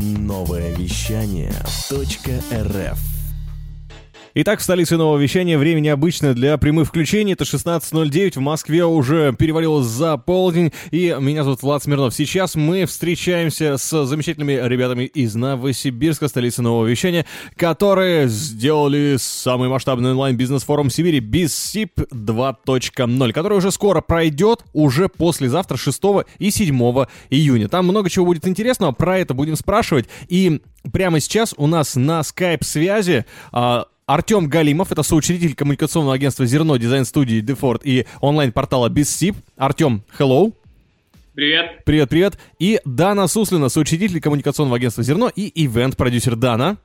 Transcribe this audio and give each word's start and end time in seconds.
Новое 0.00 0.72
вещание 0.76 1.52
.рф 1.90 3.17
Итак, 4.40 4.60
в 4.60 4.62
столице 4.62 4.96
нового 4.96 5.18
вещания 5.18 5.58
время 5.58 5.80
необычное 5.80 6.32
для 6.32 6.56
прямых 6.58 6.86
включений. 6.86 7.32
Это 7.32 7.42
16.09. 7.42 8.34
В 8.34 8.40
Москве 8.40 8.84
уже 8.84 9.32
перевалило 9.32 9.82
за 9.82 10.16
полдень. 10.16 10.72
И 10.92 11.16
меня 11.18 11.42
зовут 11.42 11.62
Влад 11.62 11.82
Смирнов. 11.82 12.14
Сейчас 12.14 12.54
мы 12.54 12.86
встречаемся 12.86 13.76
с 13.76 14.04
замечательными 14.04 14.52
ребятами 14.52 15.06
из 15.06 15.34
Новосибирска, 15.34 16.28
столицы 16.28 16.62
нового 16.62 16.86
вещания, 16.86 17.26
которые 17.56 18.28
сделали 18.28 19.16
самый 19.18 19.68
масштабный 19.68 20.12
онлайн-бизнес-форум 20.12 20.88
Сибири 20.88 21.18
BizSip 21.18 22.08
2.0, 22.08 23.32
который 23.32 23.58
уже 23.58 23.72
скоро 23.72 24.02
пройдет, 24.02 24.62
уже 24.72 25.08
послезавтра, 25.08 25.76
6 25.76 26.00
и 26.38 26.52
7 26.52 26.78
июня. 27.30 27.68
Там 27.68 27.86
много 27.86 28.08
чего 28.08 28.26
будет 28.26 28.46
интересного, 28.46 28.92
про 28.92 29.18
это 29.18 29.34
будем 29.34 29.56
спрашивать. 29.56 30.08
И 30.28 30.60
прямо 30.92 31.18
сейчас 31.18 31.54
у 31.56 31.66
нас 31.66 31.96
на 31.96 32.22
скайп-связи 32.22 33.24
а, 33.50 33.86
Артем 34.08 34.48
Галимов, 34.48 34.90
это 34.90 35.02
соучредитель 35.02 35.54
коммуникационного 35.54 36.14
агентства 36.14 36.46
«Зерно», 36.46 36.78
дизайн-студии 36.78 37.40
«Дефорт» 37.40 37.82
и 37.84 38.06
онлайн-портала 38.22 38.88
«Бизсип». 38.88 39.36
Артем, 39.58 40.02
hello. 40.18 40.54
Привет. 41.34 41.84
Привет, 41.84 42.08
привет. 42.08 42.38
И 42.58 42.80
Дана 42.86 43.28
Суслина, 43.28 43.68
соучредитель 43.68 44.22
коммуникационного 44.22 44.78
агентства 44.78 45.04
«Зерно» 45.04 45.30
и 45.36 45.52
ивент-продюсер 45.62 46.36
Дана. 46.36 46.78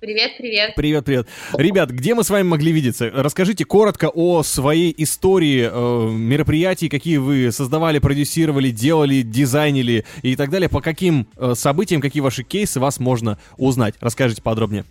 Привет, 0.00 0.32
привет. 0.36 0.74
Привет, 0.76 1.06
привет. 1.06 1.28
Ребят, 1.54 1.88
где 1.88 2.14
мы 2.14 2.22
с 2.22 2.28
вами 2.28 2.46
могли 2.46 2.72
видеться? 2.72 3.10
Расскажите 3.10 3.64
коротко 3.64 4.10
о 4.10 4.42
своей 4.42 4.94
истории 4.98 5.70
э, 5.72 6.10
мероприятий, 6.10 6.90
какие 6.90 7.16
вы 7.16 7.52
создавали, 7.52 8.00
продюсировали, 8.00 8.68
делали, 8.68 9.22
дизайнили 9.22 10.04
и 10.20 10.36
так 10.36 10.50
далее. 10.50 10.68
По 10.68 10.82
каким 10.82 11.26
э, 11.38 11.54
событиям, 11.56 12.02
какие 12.02 12.20
ваши 12.20 12.42
кейсы 12.42 12.80
вас 12.80 13.00
можно 13.00 13.38
узнать? 13.56 13.94
Расскажите 13.98 14.42
подробнее. 14.42 14.84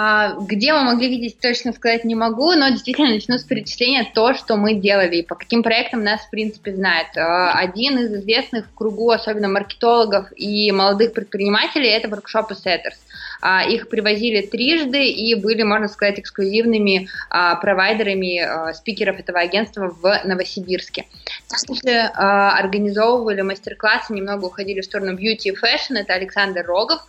А, 0.00 0.36
где 0.38 0.72
мы 0.72 0.84
могли 0.84 1.08
видеть, 1.08 1.40
точно 1.40 1.72
сказать 1.72 2.04
не 2.04 2.14
могу, 2.14 2.52
но 2.52 2.68
действительно 2.68 3.10
начну 3.10 3.36
с 3.36 3.42
перечисления 3.42 4.08
то, 4.14 4.32
что 4.32 4.54
мы 4.54 4.74
делали 4.74 5.16
и 5.16 5.26
по 5.26 5.34
каким 5.34 5.64
проектам 5.64 6.04
нас, 6.04 6.20
в 6.20 6.30
принципе, 6.30 6.72
знают. 6.72 7.08
А, 7.16 7.54
один 7.54 7.98
из 7.98 8.14
известных 8.14 8.66
в 8.66 8.74
кругу, 8.76 9.10
особенно 9.10 9.48
маркетологов 9.48 10.28
и 10.36 10.70
молодых 10.70 11.14
предпринимателей, 11.14 11.88
это 11.88 12.08
воркшопы 12.08 12.54
Setters. 12.54 12.94
А, 13.40 13.64
их 13.64 13.88
привозили 13.88 14.42
трижды 14.46 15.04
и 15.08 15.34
были, 15.34 15.64
можно 15.64 15.88
сказать, 15.88 16.20
эксклюзивными 16.20 17.08
провайдерами 17.28 18.72
спикеров 18.74 19.18
этого 19.18 19.40
агентства 19.40 19.88
в 20.00 20.20
Новосибирске. 20.24 21.06
Также 21.48 21.98
организовывали 21.98 23.40
мастер-классы, 23.40 24.12
немного 24.12 24.46
уходили 24.46 24.80
в 24.80 24.84
сторону 24.84 25.18
beauty 25.18 25.46
и 25.46 25.50
fashion. 25.50 25.96
Это 25.96 26.14
Александр 26.14 26.64
Рогов, 26.64 27.00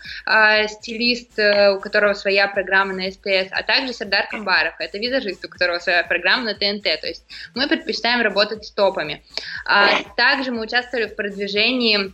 стилист, 0.67 1.37
э, 1.37 1.75
у 1.75 1.79
которого 1.79 2.13
своя 2.13 2.47
программа 2.47 2.78
на 2.85 3.11
СТС, 3.11 3.51
а 3.51 3.63
также 3.63 3.93
Сардар 3.93 4.27
Камбаров, 4.29 4.75
это 4.79 4.97
визажист, 4.97 5.43
у 5.45 5.49
которого 5.49 5.79
своя 5.79 6.03
программа 6.03 6.45
на 6.45 6.53
ТНТ. 6.53 6.83
То 6.83 7.07
есть 7.07 7.25
мы 7.55 7.67
предпочитаем 7.67 8.21
работать 8.21 8.65
с 8.65 8.71
топами. 8.71 9.23
Также 10.15 10.51
мы 10.51 10.61
участвовали 10.61 11.07
в 11.07 11.15
продвижении 11.15 12.13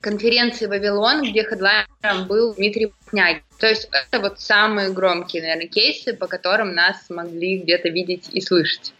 конференции 0.00 0.66
«Вавилон», 0.66 1.22
где 1.22 1.44
хедлайнером 1.44 2.26
был 2.26 2.54
Дмитрий 2.54 2.86
Путнягин. 2.86 3.42
То 3.58 3.66
есть 3.66 3.88
это 3.92 4.20
вот 4.20 4.40
самые 4.40 4.90
громкие, 4.90 5.42
наверное, 5.42 5.66
кейсы, 5.66 6.14
по 6.14 6.26
которым 6.26 6.74
нас 6.74 7.10
могли 7.10 7.58
где-то 7.58 7.90
видеть 7.90 8.30
и 8.32 8.40
слышать. 8.40 8.94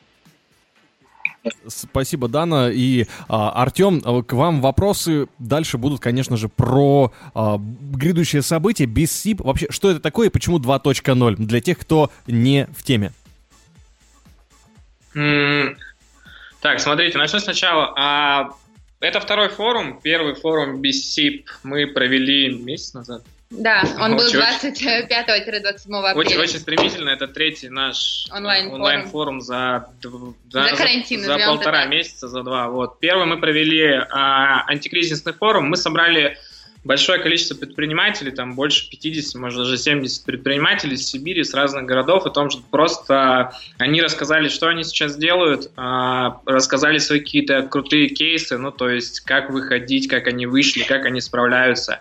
Спасибо, 1.67 2.29
Дана. 2.29 2.71
И 2.71 3.07
а, 3.29 3.51
Артем, 3.51 4.03
а, 4.05 4.23
к 4.23 4.33
вам 4.33 4.61
вопросы 4.61 5.27
дальше 5.39 5.79
будут, 5.79 6.01
конечно 6.01 6.37
же, 6.37 6.49
про 6.49 7.13
а, 7.35 7.59
грядущее 7.59 8.43
событие 8.43 8.87
без 8.87 9.11
СИП. 9.13 9.41
Вообще, 9.41 9.67
что 9.71 9.91
это 9.91 10.01
такое 10.01 10.29
и 10.29 10.31
почему 10.31 10.59
2.0 10.59 11.37
для 11.37 11.61
тех, 11.61 11.79
кто 11.79 12.11
не 12.27 12.67
в 12.77 12.83
теме? 12.83 13.13
Mm. 15.15 15.77
Так, 16.61 16.79
смотрите, 16.81 17.17
начну 17.17 17.41
сначала. 17.41 17.95
А 17.97 18.51
это 19.01 19.19
второй 19.21 19.49
форум. 19.49 19.99
Первый 20.03 20.35
форум 20.35 20.83
BSIP 20.83 21.45
мы 21.63 21.87
провели 21.87 22.55
месяц 22.55 22.93
назад. 22.93 23.25
Да, 23.51 23.83
он 23.99 24.17
был 24.17 24.29
25-27 24.33 25.11
апреля. 25.11 26.15
Очень, 26.15 26.39
очень 26.39 26.59
стремительно. 26.61 27.11
Это 27.11 27.27
третий 27.27 27.69
наш 27.69 28.27
онлайн-форум, 28.31 28.75
онлайн 28.75 29.41
за, 29.41 29.91
за, 30.01 30.11
за, 30.51 30.77
карантин, 30.77 31.21
за, 31.21 31.37
полтора 31.37 31.87
месяца, 31.87 32.29
за 32.29 32.45
два. 32.45 32.69
Вот. 32.69 33.01
Первый 33.01 33.27
мы 33.27 33.41
провели 33.41 34.05
а, 34.11 34.65
антикризисный 34.69 35.33
форум. 35.33 35.69
Мы 35.69 35.77
собрали 35.77 36.39
большое 36.85 37.21
количество 37.21 37.57
предпринимателей, 37.57 38.31
там 38.31 38.55
больше 38.55 38.89
50, 38.89 39.35
может 39.41 39.59
даже 39.59 39.77
70 39.77 40.25
предпринимателей 40.25 40.95
из 40.95 41.07
Сибири, 41.07 41.43
с 41.43 41.53
разных 41.53 41.85
городов, 41.85 42.27
о 42.27 42.31
том, 42.31 42.51
что 42.51 42.63
просто 42.71 43.53
они 43.79 44.01
рассказали, 44.01 44.49
что 44.49 44.69
они 44.69 44.85
сейчас 44.85 45.17
делают, 45.17 45.71
а, 45.77 46.41
рассказали 46.47 46.99
свои 46.99 47.19
какие-то 47.19 47.63
крутые 47.63 48.09
кейсы, 48.09 48.57
ну, 48.57 48.71
то 48.71 48.89
есть, 48.89 49.21
как 49.21 49.51
выходить, 49.51 50.09
как 50.09 50.27
они 50.29 50.47
вышли, 50.47 50.85
как 50.85 51.05
они 51.05 51.21
справляются. 51.21 52.01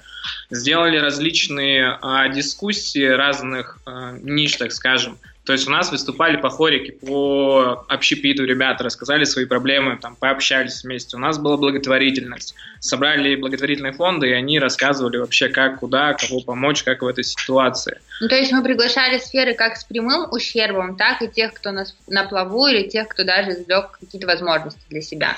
Сделали 0.50 0.98
различные 0.98 1.98
а, 2.02 2.28
дискуссии 2.30 3.06
разных 3.06 3.80
а, 3.86 4.14
ниш, 4.22 4.56
так 4.56 4.72
скажем. 4.72 5.18
То 5.50 5.54
есть 5.54 5.68
у 5.68 5.72
нас 5.72 5.92
выступали 5.92 6.38
по 6.38 6.52
хорике, 6.52 6.92
по 6.92 7.84
общепиту 7.88 8.46
ребята, 8.46 8.84
рассказали 8.84 9.24
свои 9.24 9.46
проблемы, 9.46 9.98
там, 10.00 10.16
пообщались 10.16 10.84
вместе. 10.84 11.18
У 11.18 11.20
нас 11.20 11.40
была 11.40 11.58
благотворительность. 11.58 12.54
Собрали 12.80 13.36
благотворительные 13.36 13.94
фонды, 13.94 14.30
и 14.30 14.34
они 14.34 14.60
рассказывали 14.60 15.18
вообще, 15.18 15.50
как, 15.50 15.80
куда, 15.80 16.14
кого 16.14 16.42
помочь, 16.42 16.84
как 16.84 17.02
в 17.02 17.08
этой 17.08 17.24
ситуации. 17.24 18.00
Ну, 18.22 18.28
то 18.28 18.36
есть 18.36 18.52
мы 18.52 18.62
приглашали 18.62 19.18
сферы 19.18 19.56
как 19.56 19.78
с 19.78 19.86
прямым 19.86 20.32
ущербом, 20.32 20.96
так 20.96 21.24
и 21.24 21.28
тех, 21.28 21.54
кто 21.54 21.72
нас 21.72 21.96
на 22.06 22.26
плаву, 22.26 22.68
или 22.68 22.88
тех, 22.88 23.08
кто 23.08 23.24
даже 23.24 23.54
извлек 23.54 23.98
какие-то 24.00 24.28
возможности 24.28 24.82
для 24.90 25.02
себя. 25.02 25.36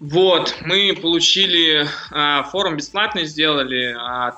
Вот, 0.00 0.56
мы 0.62 0.98
получили 1.00 1.86
а, 2.10 2.42
форум 2.44 2.76
бесплатный 2.76 3.26
сделали, 3.26 3.94
а, 3.96 4.32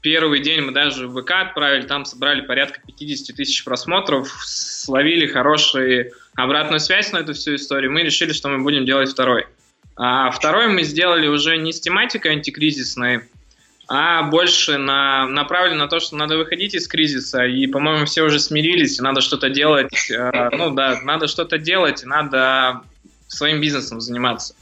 Первый 0.00 0.40
день 0.40 0.60
мы 0.60 0.72
даже 0.72 1.08
в 1.08 1.20
ВК 1.20 1.32
отправили, 1.32 1.82
там 1.82 2.04
собрали 2.04 2.42
порядка 2.42 2.80
50 2.86 3.34
тысяч 3.34 3.64
просмотров, 3.64 4.28
словили 4.44 5.26
хорошую 5.26 6.12
обратную 6.36 6.78
связь 6.78 7.10
на 7.10 7.18
эту 7.18 7.34
всю 7.34 7.56
историю. 7.56 7.90
Мы 7.90 8.02
решили, 8.02 8.32
что 8.32 8.48
мы 8.48 8.62
будем 8.62 8.84
делать 8.84 9.10
второй. 9.10 9.46
А 9.96 10.30
второй 10.30 10.68
мы 10.68 10.84
сделали 10.84 11.26
уже 11.26 11.56
не 11.56 11.72
с 11.72 11.80
тематикой 11.80 12.32
антикризисной, 12.32 13.22
а 13.88 14.22
больше 14.22 14.78
на, 14.78 15.26
направлен 15.26 15.78
на 15.78 15.88
то, 15.88 15.98
что 15.98 16.14
надо 16.14 16.36
выходить 16.36 16.74
из 16.74 16.86
кризиса, 16.86 17.44
и, 17.44 17.66
по-моему, 17.66 18.06
все 18.06 18.22
уже 18.22 18.38
смирились, 18.38 19.00
надо 19.00 19.20
что-то 19.20 19.50
делать, 19.50 20.10
э, 20.10 20.50
ну 20.52 20.72
да, 20.72 21.00
надо 21.02 21.26
что-то 21.26 21.58
делать, 21.58 22.04
надо 22.04 22.82
своим 23.26 23.60
бизнесом 23.60 24.00
заниматься. 24.00 24.54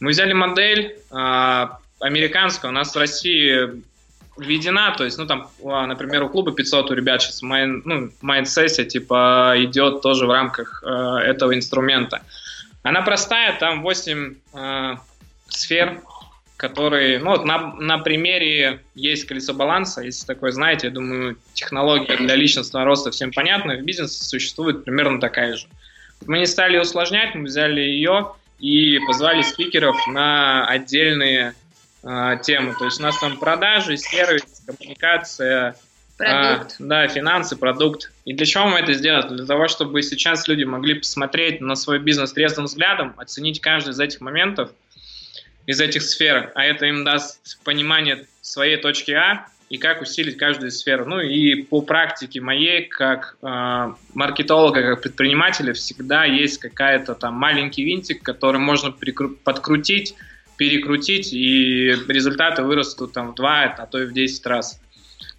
Мы 0.00 0.10
взяли 0.10 0.32
модель 0.32 0.98
э, 1.10 1.66
американскую, 2.00 2.70
у 2.70 2.74
нас 2.74 2.94
в 2.94 2.98
России 2.98 3.82
введена, 4.36 4.94
то 4.96 5.04
есть, 5.04 5.18
ну, 5.18 5.26
там, 5.26 5.48
а, 5.64 5.86
например, 5.86 6.22
у 6.22 6.28
клуба 6.28 6.52
500 6.52 6.90
у 6.90 6.94
ребят 6.94 7.22
сейчас 7.22 7.42
майн, 7.42 7.82
ну, 7.84 8.10
майнд-сессия, 8.20 8.84
типа, 8.84 9.54
идет 9.56 10.02
тоже 10.02 10.26
в 10.26 10.30
рамках 10.30 10.82
э, 10.84 10.88
этого 10.88 11.54
инструмента. 11.54 12.22
Она 12.82 13.02
простая, 13.02 13.58
там 13.58 13.82
8 13.82 14.34
э, 14.52 14.96
сфер, 15.48 16.02
которые, 16.56 17.18
ну, 17.18 17.30
вот 17.30 17.44
на, 17.44 17.74
на 17.74 17.98
примере 17.98 18.82
есть 18.94 19.26
колесо 19.26 19.54
баланса, 19.54 20.02
если 20.02 20.26
такое 20.26 20.52
знаете, 20.52 20.88
я 20.88 20.92
думаю, 20.92 21.36
технология 21.54 22.16
для 22.16 22.34
личностного 22.34 22.84
роста 22.84 23.10
всем 23.10 23.32
понятна, 23.32 23.76
в 23.76 23.82
бизнесе 23.82 24.22
существует 24.22 24.84
примерно 24.84 25.20
такая 25.20 25.56
же. 25.56 25.66
Мы 26.26 26.38
не 26.38 26.46
стали 26.46 26.78
усложнять, 26.78 27.34
мы 27.34 27.44
взяли 27.44 27.80
ее 27.80 28.32
и 28.58 28.98
позвали 29.00 29.42
спикеров 29.42 29.96
на 30.08 30.66
отдельные 30.66 31.54
э, 32.02 32.38
темы. 32.42 32.74
То 32.78 32.86
есть 32.86 33.00
у 33.00 33.02
нас 33.02 33.18
там 33.18 33.38
продажи, 33.38 33.96
сервис, 33.96 34.62
коммуникация, 34.66 35.76
Продукт. 36.16 36.76
А, 36.80 36.82
да, 36.82 37.08
финансы, 37.08 37.56
продукт. 37.56 38.10
И 38.24 38.32
для 38.32 38.46
чего 38.46 38.66
мы 38.66 38.78
это 38.78 38.94
сделали? 38.94 39.36
Для 39.36 39.44
того, 39.44 39.68
чтобы 39.68 40.00
сейчас 40.02 40.48
люди 40.48 40.64
могли 40.64 40.94
посмотреть 40.94 41.60
на 41.60 41.76
свой 41.76 41.98
бизнес 41.98 42.32
трезвым 42.32 42.66
взглядом, 42.66 43.14
оценить 43.18 43.60
каждый 43.60 43.90
из 43.90 44.00
этих 44.00 44.22
моментов, 44.22 44.70
из 45.66 45.78
этих 45.78 46.02
сфер, 46.02 46.52
а 46.54 46.64
это 46.64 46.86
им 46.86 47.04
даст 47.04 47.62
понимание 47.64 48.26
своей 48.40 48.78
точки 48.78 49.10
А 49.10 49.46
и 49.68 49.78
как 49.78 50.00
усилить 50.00 50.36
каждую 50.36 50.70
сферу. 50.70 51.06
Ну 51.06 51.20
и 51.20 51.62
по 51.62 51.80
практике 51.82 52.40
моей, 52.40 52.86
как 52.86 53.36
э, 53.42 53.92
маркетолога, 54.14 54.82
как 54.82 55.02
предпринимателя, 55.02 55.72
всегда 55.72 56.24
есть 56.24 56.58
какая-то 56.58 57.14
там 57.14 57.34
маленький 57.34 57.84
винтик, 57.84 58.22
который 58.22 58.60
можно 58.60 58.92
подкрутить, 58.92 60.14
перекрутить, 60.56 61.32
и 61.32 61.92
результаты 62.08 62.62
вырастут 62.62 63.12
там 63.12 63.32
в 63.32 63.34
2, 63.34 63.62
а 63.76 63.86
то 63.86 64.00
и 64.00 64.06
в 64.06 64.12
10 64.12 64.46
раз. 64.46 64.80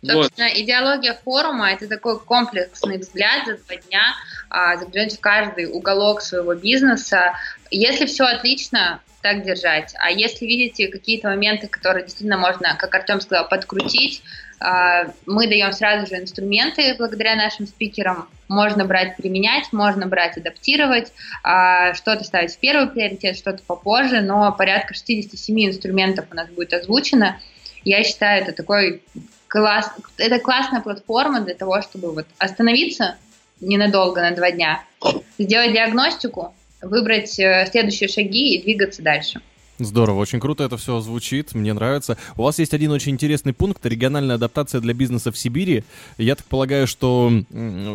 Собственно, 0.06 0.50
вот. 0.50 0.58
идеология 0.58 1.20
форума– 1.24 1.72
это 1.72 1.88
такой 1.88 2.20
комплексный 2.20 3.00
взгляд 3.00 3.48
за 3.48 3.58
два 3.58 3.76
дня, 3.78 4.04
а, 4.50 4.78
заглянуть 4.78 5.18
в 5.18 5.20
каждый 5.20 5.66
уголок 5.66 6.22
своего 6.22 6.54
бизнеса. 6.54 7.34
Если 7.72 8.06
все 8.06 8.26
отлично, 8.26 9.02
так 9.28 9.44
держать. 9.44 9.94
А 10.00 10.10
если 10.10 10.46
видите 10.46 10.88
какие-то 10.88 11.28
моменты, 11.28 11.68
которые 11.68 12.04
действительно 12.06 12.38
можно, 12.38 12.76
как 12.78 12.96
Артем 12.96 13.20
сказал, 13.20 13.50
подкрутить, 13.50 14.24
а, 14.60 15.12
мы 15.26 15.48
даем 15.48 15.74
сразу 15.74 16.08
же 16.08 16.22
инструменты 16.22 16.96
благодаря 16.98 17.36
нашим 17.36 17.68
спикерам. 17.68 18.30
Можно 18.48 18.86
брать, 18.86 19.18
применять, 19.18 19.74
можно 19.74 20.08
брать, 20.08 20.38
адаптировать, 20.38 21.12
а, 21.44 21.94
что-то 21.94 22.24
ставить 22.24 22.54
в 22.54 22.60
первый 22.60 22.88
приоритет, 22.88 23.36
что-то 23.36 23.62
попозже, 23.68 24.22
но 24.22 24.52
порядка 24.54 24.94
67 24.94 25.68
инструментов 25.68 26.26
у 26.32 26.36
нас 26.36 26.48
будет 26.50 26.74
озвучено. 26.74 27.40
Я 27.84 28.04
считаю, 28.04 28.44
это 28.44 28.54
такой 28.54 29.04
класс, 29.48 29.92
это 30.18 30.40
классная 30.40 30.82
платформа 30.82 31.42
для 31.42 31.54
того, 31.54 31.82
чтобы 31.82 32.14
вот 32.14 32.26
остановиться 32.38 33.18
ненадолго, 33.60 34.22
на 34.22 34.32
два 34.32 34.52
дня, 34.52 34.84
сделать 35.38 35.74
диагностику, 35.74 36.54
выбрать 36.82 37.40
э, 37.40 37.68
следующие 37.72 38.10
шаги 38.10 38.56
и 38.56 38.62
двигаться 38.62 39.02
дальше. 39.02 39.42
Здорово, 39.80 40.20
очень 40.20 40.40
круто 40.40 40.64
это 40.64 40.76
все 40.78 41.00
звучит, 41.02 41.54
мне 41.54 41.72
нравится. 41.72 42.18
У 42.36 42.42
вас 42.42 42.58
есть 42.58 42.74
один 42.74 42.92
очень 42.92 43.12
интересный 43.12 43.54
пункт, 43.54 43.86
региональная 43.86 44.36
адаптация 44.36 44.82
для 44.82 44.96
бизнеса 44.96 45.32
в 45.32 45.38
Сибири. 45.38 45.84
Я 46.18 46.36
так 46.36 46.48
полагаю, 46.48 46.88
что 46.88 47.32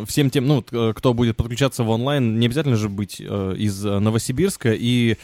всем 0.07 0.31
тем, 0.31 0.47
ну, 0.47 0.65
э, 0.71 0.93
кто 0.95 1.13
будет 1.13 1.37
подключаться 1.37 1.83
в 1.83 1.91
онлайн, 1.91 2.39
не 2.39 2.47
обязательно 2.47 2.77
же 2.77 2.89
быть 2.89 3.17
э, 3.21 3.55
из 3.59 3.83
Новосибирска. 3.83 4.73
И 4.73 5.17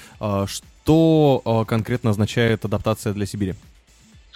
что 0.47 1.65
конкретно 1.69 2.11
означает 2.11 2.65
адаптация 2.65 3.13
для 3.13 3.27
Сибири? 3.27 3.55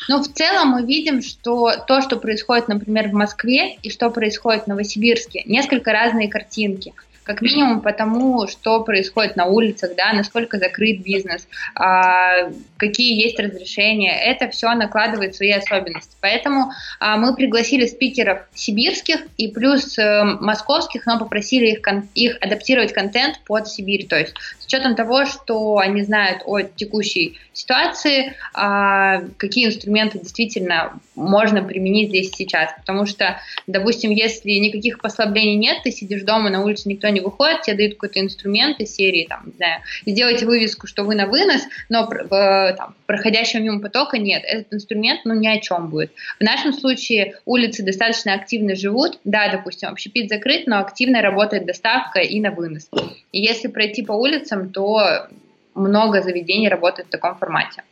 Ну, 0.08 0.22
в 0.22 0.28
целом 0.28 0.68
мы 0.68 0.82
видим, 0.84 1.22
что 1.22 1.72
то, 1.86 2.02
что 2.02 2.16
происходит, 2.16 2.68
например, 2.68 3.08
в 3.08 3.12
Москве 3.12 3.76
и 3.82 3.90
что 3.90 4.10
происходит 4.10 4.64
в 4.64 4.66
Новосибирске, 4.66 5.42
несколько 5.46 5.92
разные 5.92 6.28
картинки 6.28 6.92
как 7.22 7.40
минимум 7.42 7.80
потому, 7.80 8.46
что 8.48 8.82
происходит 8.82 9.36
на 9.36 9.46
улицах, 9.46 9.92
да, 9.96 10.12
насколько 10.12 10.58
закрыт 10.58 11.02
бизнес, 11.02 11.46
а, 11.74 12.50
какие 12.76 13.22
есть 13.22 13.38
разрешения, 13.38 14.12
это 14.12 14.48
все 14.48 14.72
накладывает 14.74 15.34
свои 15.34 15.52
особенности. 15.52 16.16
Поэтому 16.20 16.72
а, 16.98 17.16
мы 17.16 17.34
пригласили 17.34 17.86
спикеров 17.86 18.40
сибирских 18.54 19.20
и 19.36 19.48
плюс 19.48 19.98
а, 19.98 20.24
московских, 20.24 21.06
но 21.06 21.18
попросили 21.18 21.72
их, 21.72 21.80
их 22.14 22.38
адаптировать 22.40 22.92
контент 22.92 23.40
под 23.46 23.68
Сибирь, 23.68 24.06
то 24.06 24.18
есть 24.18 24.34
с 24.58 24.66
учетом 24.66 24.96
того, 24.96 25.24
что 25.26 25.78
они 25.78 26.02
знают 26.02 26.42
о 26.44 26.60
текущей 26.62 27.38
ситуации, 27.52 28.34
а, 28.54 29.20
какие 29.36 29.66
инструменты 29.66 30.18
действительно 30.18 30.98
можно 31.14 31.62
применить 31.62 32.08
здесь 32.08 32.30
сейчас, 32.32 32.70
потому 32.78 33.06
что, 33.06 33.38
допустим, 33.66 34.10
если 34.10 34.50
никаких 34.52 35.00
послаблений 35.00 35.56
нет, 35.56 35.78
ты 35.84 35.90
сидишь 35.90 36.22
дома, 36.22 36.50
на 36.50 36.62
улице 36.62 36.88
никто 36.88 37.11
не 37.12 37.20
выходит, 37.20 37.62
тебе 37.62 37.76
дают 37.76 37.94
какой-то 37.94 38.20
инструмент 38.20 38.80
из 38.80 38.94
серии, 38.94 39.26
там, 39.28 39.42
не 39.46 39.52
знаю, 39.52 39.80
сделайте 40.06 40.46
вывеску, 40.46 40.86
что 40.86 41.04
вы 41.04 41.14
на 41.14 41.26
вынос, 41.26 41.62
но 41.88 42.06
в, 42.06 42.74
там, 42.76 42.94
проходящего 43.06 43.60
мимо 43.60 43.80
потока 43.80 44.18
нет. 44.18 44.42
Этот 44.44 44.74
инструмент, 44.74 45.20
ну, 45.24 45.34
ни 45.34 45.46
о 45.46 45.60
чем 45.60 45.88
будет. 45.88 46.12
В 46.40 46.42
нашем 46.42 46.72
случае 46.72 47.36
улицы 47.44 47.82
достаточно 47.82 48.34
активно 48.34 48.74
живут, 48.74 49.18
да, 49.24 49.50
допустим, 49.50 49.90
общепит 49.90 50.28
закрыт, 50.28 50.66
но 50.66 50.78
активно 50.78 51.22
работает 51.22 51.66
доставка 51.66 52.20
и 52.20 52.40
на 52.40 52.50
вынос. 52.50 52.88
И 53.32 53.40
если 53.40 53.68
пройти 53.68 54.02
по 54.02 54.12
улицам, 54.12 54.70
то 54.70 55.28
много 55.74 56.22
заведений 56.22 56.68
работает 56.68 57.08
в 57.08 57.10
таком 57.10 57.36
формате. 57.36 57.82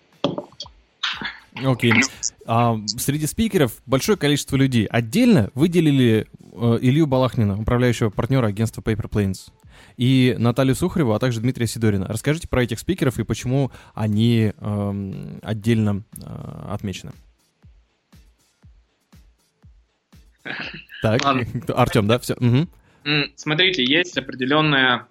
Окей. 1.65 1.93
Okay. 1.93 2.33
А, 2.47 2.77
среди 2.87 3.27
спикеров 3.27 3.73
большое 3.87 4.17
количество 4.17 4.57
людей. 4.57 4.87
Отдельно 4.87 5.51
выделили 5.55 6.27
Илью 6.53 7.07
Балахнина, 7.07 7.61
управляющего 7.61 8.11
партнера 8.11 8.47
агентства 8.47 8.81
Paper 8.81 9.09
Planes, 9.09 9.51
и 9.97 10.35
Наталью 10.39 10.75
Сухареву, 10.75 11.13
а 11.13 11.19
также 11.19 11.41
Дмитрия 11.41 11.67
Сидорина. 11.67 12.07
Расскажите 12.09 12.49
про 12.49 12.63
этих 12.63 12.79
спикеров 12.79 13.19
и 13.19 13.25
почему 13.25 13.71
они 13.95 14.53
э, 14.57 15.39
отдельно 15.43 16.03
э, 16.17 16.67
отмечены. 16.71 17.13
Так, 21.03 21.23
Артем, 21.75 22.07
да, 22.09 22.19
все. 22.19 22.35
Угу. 22.35 22.69
Смотрите, 23.35 23.83
есть 23.83 24.19
определенная 24.19 25.07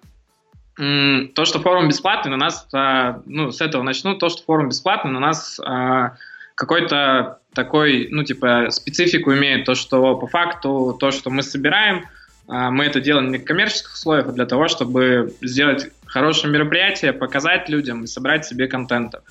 то, 0.76 1.44
что 1.44 1.60
форум 1.60 1.88
бесплатный, 1.88 2.30
на 2.30 2.36
нас, 2.36 2.66
а, 2.72 3.20
ну, 3.26 3.50
с 3.50 3.60
этого 3.60 3.82
начну, 3.82 4.16
то, 4.16 4.28
что 4.28 4.42
форум 4.44 4.68
бесплатный, 4.68 5.10
на 5.10 5.20
нас 5.20 5.60
а, 5.60 6.16
какой-то 6.54 7.39
такой, 7.54 8.08
ну, 8.10 8.22
типа, 8.24 8.68
специфику 8.70 9.32
имеет, 9.34 9.64
то, 9.64 9.74
что 9.74 10.16
по 10.16 10.26
факту, 10.26 10.96
то, 10.98 11.10
что 11.10 11.30
мы 11.30 11.42
собираем, 11.42 12.06
а, 12.48 12.70
мы 12.70 12.84
это 12.84 13.00
делаем 13.00 13.30
не 13.30 13.38
в 13.38 13.44
коммерческих 13.44 13.92
условиях, 13.92 14.28
а 14.28 14.32
для 14.32 14.46
того, 14.46 14.68
чтобы 14.68 15.34
сделать 15.42 15.90
хорошее 16.06 16.52
мероприятие, 16.52 17.12
показать 17.12 17.68
людям 17.68 18.04
и 18.04 18.06
собрать 18.06 18.44
себе 18.44 18.66
контента. 18.66 19.22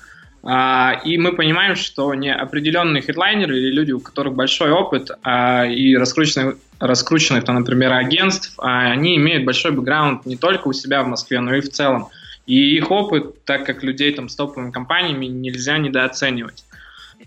И 0.42 1.18
мы 1.18 1.32
понимаем, 1.34 1.76
что 1.76 2.14
не 2.14 2.32
определенные 2.32 3.02
хедлайнеры 3.02 3.58
или 3.58 3.72
люди, 3.72 3.92
у 3.92 4.00
которых 4.00 4.32
большой 4.34 4.70
опыт 4.70 5.10
и 5.22 5.94
раскрученный 5.98 6.54
раскрученных, 6.80 7.44
там, 7.44 7.56
например, 7.56 7.92
агентств, 7.92 8.54
а 8.58 8.90
они 8.90 9.16
имеют 9.16 9.44
большой 9.44 9.70
бэкграунд 9.72 10.24
не 10.24 10.36
только 10.36 10.68
у 10.68 10.72
себя 10.72 11.02
в 11.02 11.08
Москве, 11.08 11.40
но 11.40 11.54
и 11.54 11.60
в 11.60 11.70
целом. 11.70 12.08
И 12.46 12.76
их 12.76 12.90
опыт, 12.90 13.44
так 13.44 13.66
как 13.66 13.84
людей 13.84 14.12
там 14.12 14.28
с 14.28 14.34
топовыми 14.34 14.70
компаниями, 14.70 15.26
нельзя 15.26 15.76
недооценивать. 15.78 16.64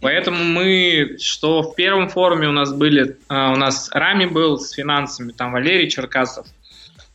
Поэтому 0.01 0.43
мы, 0.43 1.17
что 1.19 1.61
в 1.61 1.75
первом 1.75 2.09
форуме 2.09 2.47
у 2.47 2.51
нас 2.51 2.73
были, 2.73 3.17
а, 3.29 3.51
у 3.51 3.55
нас 3.55 3.89
Рами 3.91 4.25
был 4.25 4.59
с 4.59 4.71
финансами, 4.71 5.31
там 5.31 5.51
Валерий 5.51 5.89
Черкасов, 5.89 6.47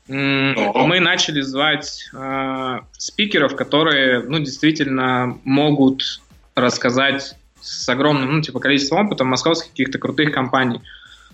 мы 0.08 1.00
начали 1.00 1.42
звать 1.42 2.08
э, 2.14 2.80
спикеров, 2.92 3.54
которые, 3.54 4.20
ну, 4.20 4.38
действительно 4.38 5.38
могут 5.44 6.22
рассказать 6.54 7.36
с 7.60 7.88
огромным, 7.88 8.36
ну, 8.36 8.40
типа, 8.40 8.58
количеством 8.58 9.06
опыта 9.06 9.24
московских 9.24 9.70
каких-то 9.70 9.98
крутых 9.98 10.32
компаний. 10.32 10.80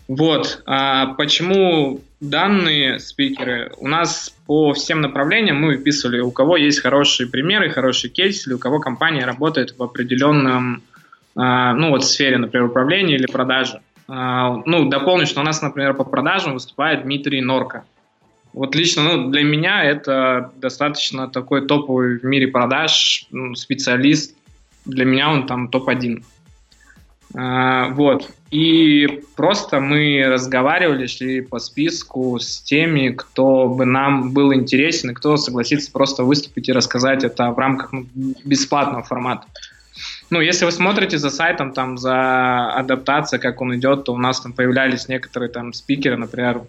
Вот. 0.09 0.63
А 0.67 1.15
почему 1.15 2.03
данные 2.21 2.99
спикеры? 2.99 3.73
У 3.79 3.89
нас 3.89 4.35
по 4.47 4.73
всем 4.75 5.01
направлениям 5.01 5.61
мы 5.61 5.77
выписывали, 5.77 6.21
у 6.21 6.31
кого 6.31 6.57
есть 6.57 6.81
хорошие 6.81 7.29
примеры, 7.29 7.71
хорошие 7.71 8.11
кейсы, 8.11 8.49
или 8.49 8.55
у 8.55 8.59
кого 8.59 8.81
компания 8.81 9.25
работает 9.25 9.79
в 9.79 9.83
определенном 9.83 10.83
ну, 11.37 11.91
вот 11.91 12.05
сфере, 12.05 12.39
например, 12.39 12.67
управления 12.67 13.17
или 13.17 13.27
продажи. 13.27 13.81
А, 14.07 14.63
ну, 14.67 14.89
дополню, 14.89 15.27
что 15.27 15.41
у 15.41 15.45
нас, 15.45 15.63
например, 15.63 15.95
по 15.95 16.05
продажам 16.05 16.55
выступает 16.55 17.03
Дмитрий 17.03 17.41
Норка. 17.41 17.85
Вот 18.53 18.75
лично 18.77 19.03
ну, 19.03 19.31
для 19.31 19.43
меня 19.43 19.83
это 19.83 20.53
достаточно 20.57 21.29
такой 21.29 21.67
топовый 21.67 22.19
в 22.19 22.25
мире 22.25 22.49
продаж 22.49 23.27
ну, 23.31 23.55
специалист. 23.55 24.37
Для 24.85 25.05
меня 25.05 25.31
он 25.31 25.47
там 25.47 25.69
топ-1. 25.69 26.23
А, 27.35 27.89
вот. 27.91 28.31
И 28.51 29.23
просто 29.35 29.81
мы 29.81 30.23
разговаривали, 30.29 31.07
шли 31.07 31.41
по 31.41 31.59
списку 31.59 32.39
с 32.39 32.61
теми, 32.61 33.09
кто 33.09 33.67
бы 33.67 33.85
нам 33.85 34.31
был 34.33 34.55
интересен, 34.55 35.11
и 35.11 35.15
кто 35.15 35.37
согласится 35.37 35.91
просто 35.91 36.23
выступить 36.23 36.69
и 36.69 36.73
рассказать 36.73 37.25
это 37.25 37.51
в 37.51 37.59
рамках 37.59 37.93
бесплатного 38.45 39.03
формата. 39.03 39.47
Ну, 40.31 40.41
если 40.41 40.65
вы 40.65 40.73
смотрите 40.73 41.19
за 41.19 41.31
сайтом, 41.31 41.73
там, 41.73 41.99
за 41.99 42.73
адаптацией, 42.73 43.41
как 43.41 43.61
он 43.61 43.77
идет, 43.77 44.05
то 44.05 44.15
у 44.15 44.19
нас 44.19 44.41
там 44.41 44.53
появлялись 44.53 45.09
некоторые 45.09 45.51
там 45.51 45.73
спикеры, 45.73 46.17
например, 46.17 46.63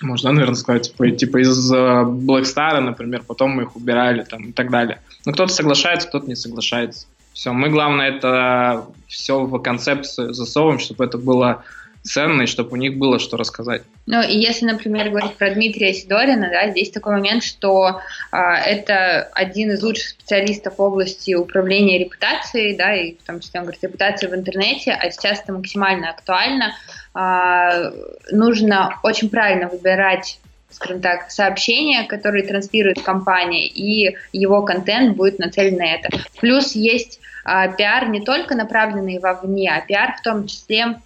можно, 0.00 0.32
наверное, 0.32 0.56
сказать, 0.56 0.90
типа, 0.90 1.10
типа 1.10 1.42
из 1.42 1.72
Black 1.72 2.42
Star, 2.42 2.80
например, 2.80 3.22
потом 3.26 3.50
мы 3.52 3.62
их 3.64 3.76
убирали 3.76 4.24
там 4.24 4.46
и 4.46 4.52
так 4.52 4.70
далее. 4.70 5.00
Но 5.24 5.32
кто-то 5.32 5.52
соглашается, 5.52 6.08
кто-то 6.08 6.26
не 6.26 6.34
соглашается. 6.34 7.06
Все, 7.32 7.52
мы, 7.52 7.70
главное, 7.70 8.08
это 8.08 8.86
все 9.06 9.44
в 9.44 9.58
концепцию 9.60 10.34
засовываем, 10.34 10.80
чтобы 10.80 11.04
это 11.04 11.18
было 11.18 11.62
ценно 12.02 12.42
и 12.42 12.46
чтобы 12.46 12.72
у 12.72 12.76
них 12.76 12.98
было 12.98 13.18
что 13.18 13.36
рассказать. 13.36 13.82
Ну, 14.06 14.20
и 14.22 14.36
если, 14.36 14.66
например, 14.66 15.10
говорить 15.10 15.36
про 15.36 15.50
Дмитрия 15.50 15.94
Сидорина, 15.94 16.48
да, 16.50 16.70
здесь 16.70 16.90
такой 16.90 17.14
момент, 17.14 17.44
что 17.44 18.00
а, 18.30 18.56
это 18.56 19.28
один 19.32 19.70
из 19.70 19.82
лучших 19.82 20.08
специалистов 20.08 20.78
в 20.78 20.82
области 20.82 21.34
управления 21.34 21.98
репутацией, 21.98 22.76
да, 22.76 22.94
и 22.94 23.14
в 23.14 23.26
том 23.26 23.40
числе 23.40 23.60
он 23.60 23.66
говорит 23.66 23.82
репутация 23.82 24.28
в 24.28 24.34
интернете, 24.34 24.92
а 24.92 25.10
сейчас 25.10 25.40
это 25.40 25.52
максимально 25.52 26.10
актуально. 26.10 26.74
А, 27.14 27.92
нужно 28.30 28.98
очень 29.02 29.30
правильно 29.30 29.68
выбирать 29.68 30.38
скажем 30.70 31.02
так, 31.02 31.30
сообщения, 31.30 32.04
которые 32.04 32.46
транслирует 32.46 33.02
компания, 33.02 33.66
и 33.66 34.16
его 34.32 34.62
контент 34.62 35.16
будет 35.16 35.38
нацелен 35.38 35.76
на 35.76 35.94
это. 35.94 36.08
Плюс 36.40 36.74
есть 36.74 37.20
а, 37.44 37.68
пиар 37.68 38.08
не 38.08 38.22
только 38.22 38.54
направленный 38.54 39.18
вовне, 39.18 39.70
а 39.70 39.80
пиар 39.82 40.16
в 40.18 40.22
том 40.22 40.46
числе 40.46 40.96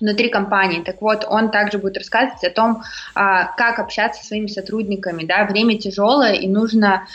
внутри 0.00 0.28
компании. 0.28 0.82
Так 0.82 1.00
вот, 1.00 1.24
он 1.28 1.50
также 1.50 1.78
будет 1.78 1.98
рассказывать 1.98 2.44
о 2.44 2.50
том, 2.50 2.82
а, 3.14 3.44
как 3.56 3.78
общаться 3.78 4.20
со 4.20 4.28
своими 4.28 4.46
сотрудниками. 4.46 5.24
Да? 5.24 5.44
Время 5.44 5.78
тяжелое, 5.78 6.34
и 6.34 6.48
нужно 6.48 7.06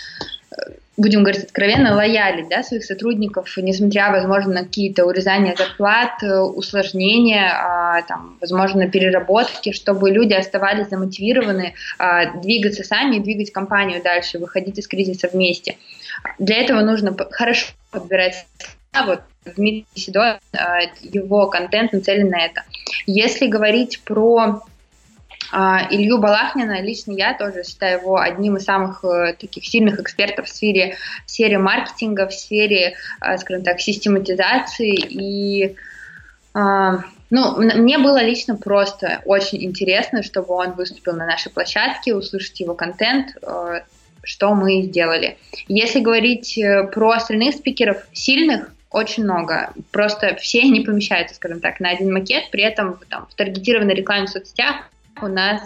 э, 0.51 0.55
будем 0.97 1.23
говорить 1.23 1.43
откровенно, 1.43 1.95
лоялить 1.95 2.47
да, 2.49 2.63
своих 2.63 2.85
сотрудников, 2.85 3.53
несмотря, 3.57 4.11
возможно, 4.11 4.53
на 4.53 4.63
какие-то 4.63 5.05
урезания 5.05 5.55
зарплат, 5.55 6.23
э, 6.23 6.39
усложнения, 6.39 7.51
а, 7.51 8.01
там, 8.03 8.37
возможно, 8.39 8.87
переработки, 8.87 9.71
чтобы 9.71 10.11
люди 10.11 10.33
оставались 10.33 10.89
замотивированы 10.89 11.73
а, 11.97 12.37
двигаться 12.39 12.83
сами 12.83 13.19
двигать 13.19 13.51
компанию 13.51 14.01
дальше, 14.01 14.39
выходить 14.39 14.77
из 14.77 14.87
кризиса 14.87 15.29
вместе. 15.31 15.75
Для 16.39 16.61
этого 16.61 16.81
нужно 16.81 17.15
хорошо 17.31 17.67
подбирать 17.91 18.45
вот 19.03 19.21
Дмитрий 19.55 19.85
Седой, 19.95 20.35
его 21.01 21.47
контент 21.47 21.93
нацелен 21.93 22.29
на 22.29 22.45
это. 22.45 22.63
Если 23.05 23.47
говорить 23.47 24.01
про 24.03 24.63
а, 25.51 25.87
Илью 25.89 26.17
Балахнина, 26.17 26.81
лично 26.81 27.11
я 27.11 27.33
тоже 27.33 27.63
считаю 27.63 27.99
его 27.99 28.17
одним 28.17 28.57
из 28.57 28.63
самых 28.63 29.03
э, 29.03 29.33
таких 29.39 29.65
сильных 29.65 29.99
экспертов 29.99 30.47
в 30.47 30.49
сфере, 30.49 30.97
в 31.25 31.31
сфере 31.31 31.57
маркетинга, 31.57 32.27
в 32.27 32.33
сфере, 32.33 32.95
э, 33.21 33.37
скажем 33.37 33.63
так, 33.63 33.79
систематизации. 33.79 34.95
И 34.95 35.75
а, 36.53 37.03
ну, 37.29 37.57
мне 37.57 37.97
было 37.97 38.21
лично 38.23 38.55
просто 38.55 39.21
очень 39.25 39.63
интересно, 39.63 40.23
чтобы 40.23 40.53
он 40.53 40.71
выступил 40.71 41.13
на 41.13 41.25
нашей 41.25 41.51
площадке, 41.51 42.15
услышать 42.15 42.59
его 42.59 42.73
контент, 42.73 43.37
э, 43.41 43.81
что 44.23 44.55
мы 44.55 44.81
сделали. 44.81 45.37
Если 45.67 45.99
говорить 45.99 46.59
про 46.91 47.11
остальных 47.11 47.55
спикеров 47.55 47.97
сильных, 48.11 48.71
очень 48.95 49.25
много. 49.25 49.73
Просто 49.91 50.35
все 50.35 50.63
не 50.63 50.79
помещаются, 50.79 51.35
скажем 51.35 51.59
так, 51.59 51.81
на 51.81 51.89
один 51.89 52.13
макет, 52.13 52.49
при 52.49 52.63
этом 52.63 52.97
там, 53.09 53.27
в 53.29 53.35
таргетированной 53.35 53.93
рекламе 53.93 54.25
в 54.25 54.29
соцсетях 54.29 54.89
у 55.21 55.27
нас 55.27 55.61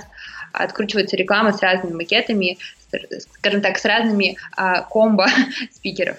откручивается 0.52 1.16
реклама 1.16 1.54
с 1.54 1.62
разными 1.62 1.94
макетами, 1.94 2.58
скажем 3.38 3.62
так, 3.62 3.78
с 3.78 3.86
разными 3.86 4.36
а, 4.58 4.82
комбо 4.82 5.28
спикеров. 5.72 6.18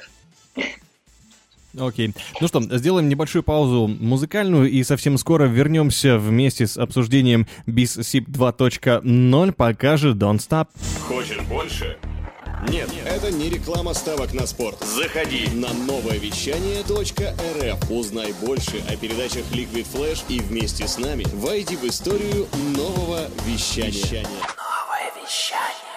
Окей. 1.76 2.12
Ну 2.40 2.46
что, 2.46 2.60
сделаем 2.78 3.08
небольшую 3.08 3.42
паузу 3.42 3.88
музыкальную 3.88 4.70
и 4.70 4.82
совсем 4.84 5.18
скоро 5.18 5.46
вернемся 5.46 6.16
вместе 6.16 6.68
с 6.68 6.76
обсуждением 6.76 7.48
BizSip 7.66 8.26
2.0. 8.26 9.52
Пока 9.52 9.96
же 9.96 10.12
Don't 10.12 10.38
Stop. 10.38 10.68
Хочешь 11.08 11.40
больше? 11.48 11.96
Нет, 12.68 12.90
это 13.06 13.32
не 13.32 13.48
реклама 13.48 13.94
ставок 13.94 14.34
на 14.34 14.46
спорт. 14.46 14.78
Заходи 14.84 15.48
на 15.54 15.72
новое 15.72 16.18
вещание 16.18 16.82
.рф. 16.82 17.90
Узнай 17.90 18.32
больше 18.40 18.82
о 18.88 18.96
передачах 18.96 19.44
Liquid 19.52 19.86
Flash 19.92 20.24
и 20.28 20.40
вместе 20.40 20.86
с 20.86 20.98
нами 20.98 21.24
войди 21.34 21.76
в 21.76 21.84
историю 21.84 22.46
нового 22.76 23.28
вещания. 23.46 24.22
Новое 24.22 25.10
вещание. 25.22 25.90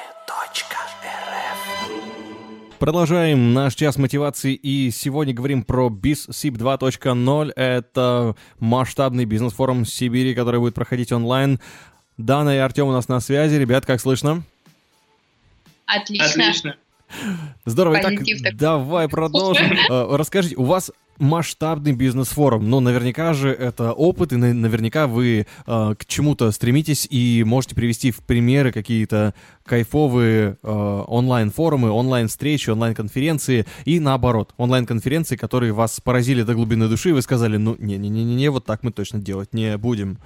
Продолжаем 2.79 3.53
наш 3.53 3.75
час 3.75 3.95
мотивации 3.95 4.53
и 4.55 4.91
сегодня 4.91 5.33
говорим 5.33 5.63
про 5.63 5.87
BizSip 5.87 6.57
2.0. 6.57 7.53
Это 7.55 8.35
масштабный 8.59 9.23
бизнес-форум 9.23 9.85
Сибири, 9.85 10.35
который 10.35 10.59
будет 10.59 10.75
проходить 10.75 11.13
онлайн. 11.13 11.61
Дана 12.17 12.53
и 12.53 12.57
Артем 12.57 12.87
у 12.87 12.91
нас 12.91 13.07
на 13.07 13.21
связи. 13.21 13.55
Ребят, 13.55 13.85
как 13.85 14.01
слышно? 14.01 14.43
Отлично. 15.95 16.43
Отлично. 16.43 16.75
Здорово. 17.65 17.99
Позитив 18.01 18.39
Итак, 18.41 18.55
давай 18.57 19.07
продолжим. 19.07 19.71
Э, 19.89 20.15
расскажите, 20.15 20.55
у 20.55 20.63
вас 20.63 20.91
масштабный 21.19 21.93
бизнес-форум. 21.93 22.69
Ну, 22.69 22.79
наверняка 22.79 23.33
же 23.33 23.49
это 23.49 23.93
опыт, 23.93 24.33
и 24.33 24.35
наверняка 24.35 25.07
вы 25.07 25.45
э, 25.65 25.95
к 25.97 26.05
чему-то 26.05 26.51
стремитесь 26.51 27.07
и 27.09 27.43
можете 27.45 27.75
привести 27.75 28.11
в 28.11 28.17
примеры 28.17 28.71
какие-то 28.71 29.33
кайфовые 29.65 30.57
э, 30.61 31.03
онлайн-форумы, 31.07 31.91
онлайн-встречи, 31.91 32.69
онлайн-конференции 32.71 33.65
и 33.85 33.99
наоборот, 33.99 34.53
онлайн-конференции, 34.57 35.35
которые 35.35 35.71
вас 35.71 35.99
поразили 36.01 36.41
до 36.41 36.55
глубины 36.55 36.87
души, 36.87 37.09
и 37.09 37.13
вы 37.13 37.21
сказали, 37.21 37.57
ну, 37.57 37.75
не-не-не-не, 37.77 38.49
вот 38.49 38.65
так 38.65 38.83
мы 38.83 38.91
точно 38.91 39.19
делать 39.19 39.53
не 39.53 39.77
будем. 39.77 40.17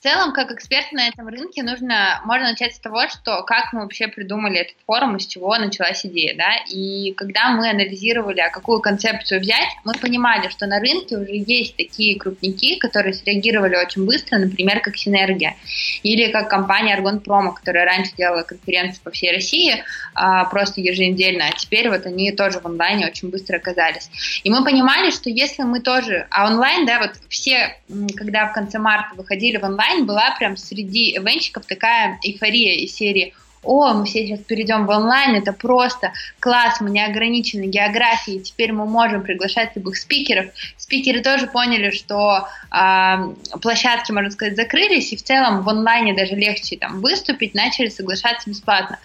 В 0.00 0.02
целом, 0.02 0.32
как 0.32 0.50
эксперт 0.50 0.92
на 0.92 1.08
этом 1.08 1.28
рынке, 1.28 1.62
нужно, 1.62 2.22
можно 2.24 2.48
начать 2.52 2.74
с 2.74 2.78
того, 2.78 3.06
что 3.08 3.42
как 3.42 3.74
мы 3.74 3.82
вообще 3.82 4.08
придумали 4.08 4.60
этот 4.60 4.76
форум, 4.86 5.16
из 5.16 5.26
чего 5.26 5.54
началась 5.58 6.06
идея, 6.06 6.34
да, 6.38 6.56
и 6.70 7.12
когда 7.12 7.50
мы 7.50 7.68
анализировали, 7.68 8.40
а 8.40 8.48
какую 8.48 8.80
концепцию 8.80 9.42
взять, 9.42 9.68
мы 9.84 9.92
понимали, 9.92 10.48
что 10.48 10.64
на 10.64 10.80
рынке 10.80 11.18
уже 11.18 11.32
есть 11.32 11.76
такие 11.76 12.18
крупники, 12.18 12.78
которые 12.78 13.12
среагировали 13.12 13.76
очень 13.76 14.06
быстро, 14.06 14.38
например, 14.38 14.80
как 14.80 14.96
Синергия, 14.96 15.56
или 16.02 16.32
как 16.32 16.48
компания 16.48 16.98
Argon 16.98 17.22
Promo, 17.22 17.52
которая 17.52 17.84
раньше 17.84 18.12
делала 18.16 18.40
конференции 18.40 19.02
по 19.04 19.10
всей 19.10 19.32
России, 19.32 19.84
а, 20.14 20.46
просто 20.46 20.80
еженедельно, 20.80 21.48
а 21.48 21.52
теперь 21.52 21.90
вот 21.90 22.06
они 22.06 22.32
тоже 22.32 22.60
в 22.60 22.64
онлайне 22.64 23.06
очень 23.06 23.28
быстро 23.28 23.58
оказались. 23.58 24.10
И 24.44 24.48
мы 24.48 24.64
понимали, 24.64 25.10
что 25.10 25.28
если 25.28 25.62
мы 25.62 25.80
тоже, 25.80 26.26
а 26.30 26.46
онлайн, 26.46 26.86
да, 26.86 27.00
вот 27.00 27.10
все, 27.28 27.76
когда 28.16 28.46
в 28.46 28.54
конце 28.54 28.78
марта 28.78 29.14
выходили 29.14 29.58
в 29.58 29.64
онлайн, 29.64 29.89
онлайн 29.90 30.06
была 30.06 30.34
прям 30.38 30.56
среди 30.56 31.16
ивенщиков 31.16 31.66
такая 31.66 32.18
эйфория 32.22 32.76
из 32.76 32.94
серии 32.94 33.34
о, 33.62 33.92
мы 33.92 34.06
все 34.06 34.26
сейчас 34.26 34.40
перейдем 34.40 34.86
в 34.86 34.88
онлайн, 34.88 35.34
это 35.34 35.52
просто 35.52 36.14
класс, 36.38 36.80
мы 36.80 36.88
не 36.88 37.04
ограничены 37.04 37.64
географией, 37.64 38.40
теперь 38.40 38.72
мы 38.72 38.86
можем 38.86 39.22
приглашать 39.22 39.76
любых 39.76 39.98
спикеров. 39.98 40.46
Спикеры 40.78 41.20
тоже 41.20 41.46
поняли, 41.46 41.90
что 41.90 42.48
э, 42.72 43.58
площадки, 43.60 44.12
можно 44.12 44.30
сказать, 44.30 44.56
закрылись, 44.56 45.12
и 45.12 45.16
в 45.16 45.22
целом 45.22 45.60
в 45.60 45.68
онлайне 45.68 46.14
даже 46.14 46.36
легче 46.36 46.78
там 46.78 47.02
выступить, 47.02 47.52
начали 47.52 47.90
соглашаться 47.90 48.48
бесплатно. 48.48 48.98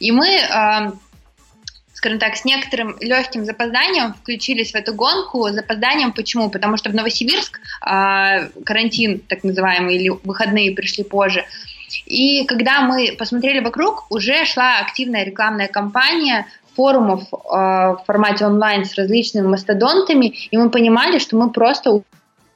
И 0.00 0.10
мы 0.10 0.26
э, 0.26 0.90
скажем 2.00 2.18
так, 2.18 2.34
с 2.34 2.46
некоторым 2.46 2.96
легким 3.00 3.44
запозданием 3.44 4.14
включились 4.14 4.72
в 4.72 4.74
эту 4.74 4.94
гонку. 4.94 5.50
Запозданием 5.50 6.12
почему? 6.12 6.48
Потому 6.48 6.78
что 6.78 6.88
в 6.88 6.94
Новосибирск 6.94 7.60
э, 7.82 8.48
карантин, 8.64 9.20
так 9.28 9.44
называемый, 9.44 9.96
или 9.96 10.08
выходные 10.08 10.74
пришли 10.74 11.04
позже. 11.04 11.44
И 12.06 12.46
когда 12.46 12.80
мы 12.80 13.14
посмотрели 13.18 13.60
вокруг, 13.60 14.06
уже 14.08 14.46
шла 14.46 14.78
активная 14.78 15.24
рекламная 15.24 15.68
кампания 15.68 16.46
форумов 16.74 17.24
э, 17.24 17.36
в 17.36 18.02
формате 18.06 18.46
онлайн 18.46 18.86
с 18.86 18.94
различными 18.94 19.48
мастодонтами, 19.48 20.28
и 20.50 20.56
мы 20.56 20.70
понимали, 20.70 21.18
что 21.18 21.36
мы 21.36 21.50
просто 21.50 22.00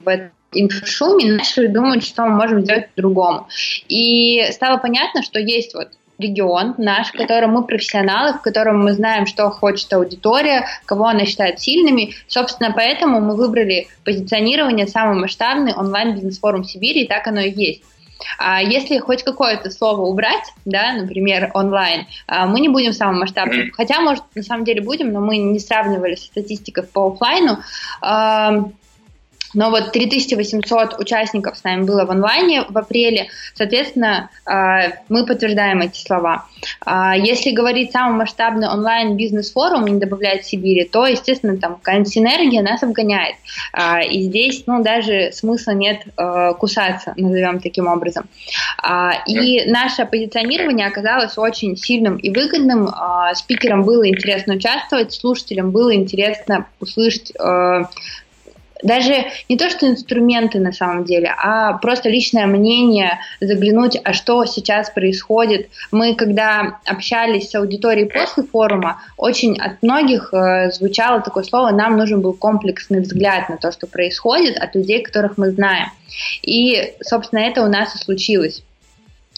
в 0.01 0.09
этом 0.09 0.31
инфошуме 0.53 1.33
начали 1.33 1.67
думать, 1.67 2.03
что 2.03 2.25
мы 2.25 2.31
можем 2.31 2.63
сделать 2.63 2.89
по-другому. 2.95 3.47
И 3.89 4.43
стало 4.53 4.79
понятно, 4.79 5.23
что 5.23 5.39
есть 5.39 5.75
вот 5.75 5.91
регион 6.18 6.75
наш, 6.78 7.09
в 7.09 7.16
котором 7.16 7.52
мы 7.52 7.64
профессионалы, 7.64 8.35
в 8.35 8.42
котором 8.42 8.83
мы 8.83 8.92
знаем, 8.92 9.26
что 9.26 9.50
хочет 9.50 9.92
аудитория, 9.92 10.66
кого 10.85 11.06
она 11.06 11.25
считает 11.25 11.61
сильными. 11.61 12.14
Собственно, 12.28 12.73
поэтому 12.75 13.21
мы 13.21 13.37
выбрали 13.37 13.88
позиционирование 14.04 14.87
самый 14.87 15.21
масштабный 15.21 15.75
онлайн-бизнес-форум 15.75 16.64
Сибири, 16.64 17.02
и 17.02 17.09
так 17.09 17.26
оно 17.26 17.40
и 17.40 17.50
есть. 17.50 17.83
А 18.38 18.62
если 18.62 18.99
хоть 18.99 19.23
какое-то 19.23 19.71
слово 19.71 20.02
убрать, 20.02 20.52
да, 20.64 20.92
например, 20.92 21.50
онлайн, 21.54 22.06
а, 22.26 22.47
мы 22.47 22.61
не 22.61 22.68
будем 22.68 22.92
самым 22.92 23.21
масштабным. 23.21 23.71
Хотя, 23.73 24.00
может, 24.00 24.25
на 24.35 24.42
самом 24.42 24.64
деле 24.64 24.83
будем, 24.83 25.12
но 25.12 25.21
мы 25.21 25.37
не 25.37 25.59
сравнивали 25.59 26.14
с 26.14 26.25
статистикой 26.25 26.85
по 26.85 27.09
офлайну. 27.09 27.59
Но 29.55 29.71
вот 29.71 29.93
3800 29.93 30.99
участников 30.99 31.57
с 31.57 31.65
нами 31.65 31.85
было 31.85 32.05
в 32.05 32.11
онлайне 32.11 32.65
в 32.69 32.77
апреле, 32.77 33.29
соответственно, 33.55 34.31
а, 34.45 34.93
мы 35.09 35.25
подтверждаем 35.25 35.81
эти 35.81 36.05
слова. 36.05 36.47
А, 36.85 37.17
если 37.17 37.51
говорить 37.51 37.93
самый 37.93 38.19
масштабный 38.19 38.69
онлайн 38.69 39.17
бизнес-форум, 39.17 39.87
не 39.87 39.99
добавлять 39.99 40.45
Сибири, 40.45 40.85
то, 40.85 41.07
естественно, 41.07 41.57
там 41.57 41.77
какая-нибудь 41.77 42.13
синергия 42.13 42.63
нас 42.63 42.83
обгоняет. 42.83 43.37
А, 43.73 44.03
и 44.03 44.23
здесь, 44.23 44.65
ну, 44.67 44.83
даже 44.83 45.31
смысла 45.33 45.73
нет 45.73 46.03
кусаться, 46.59 47.15
назовем 47.17 47.61
таким 47.61 47.87
образом. 47.87 48.29
И 49.27 49.71
наше 49.71 50.05
позиционирование 50.05 50.87
оказалось 50.87 51.39
очень 51.39 51.77
сильным 51.77 52.17
и 52.17 52.31
выгодным. 52.31 52.91
Спикерам 53.35 53.85
было 53.85 54.09
интересно 54.09 54.55
участвовать, 54.55 55.13
слушателям 55.13 55.71
было 55.71 55.95
интересно 55.95 56.67
услышать 56.81 57.33
даже 58.85 59.26
не 59.49 59.57
то, 59.57 59.71
что 59.71 59.88
инструменты 59.88 60.61
на 60.61 60.73
самом 60.73 61.05
деле, 61.05 61.35
а 61.37 61.73
просто 61.79 62.09
личное 62.09 62.47
мнение, 62.47 63.19
заглянуть, 63.41 63.99
а 64.05 64.12
что 64.12 64.45
сейчас 64.45 64.91
происходит. 64.91 65.69
Мы, 65.91 66.14
когда 66.14 66.79
общались 66.85 67.50
с 67.50 67.55
аудиторией 67.55 68.09
после 68.09 68.45
форума, 68.45 69.00
очень 69.17 69.59
от 69.59 69.83
многих 69.83 70.33
э, 70.33 70.71
звучало 70.71 71.23
такое 71.23 71.45
слово, 71.45 71.71
нам 71.71 71.97
нужен 71.97 72.21
был 72.21 72.35
комплексный 72.35 73.00
взгляд 73.00 73.49
на 73.49 73.57
то, 73.57 73.73
что 73.73 73.87
происходит 73.87 74.59
от 74.59 74.75
людей, 74.75 75.03
которых 75.03 75.38
мы 75.38 75.50
знаем. 75.50 75.88
И, 76.43 76.95
собственно, 77.03 77.41
это 77.41 77.62
у 77.62 77.69
нас 77.69 77.95
и 77.95 77.99
случилось. 77.99 78.62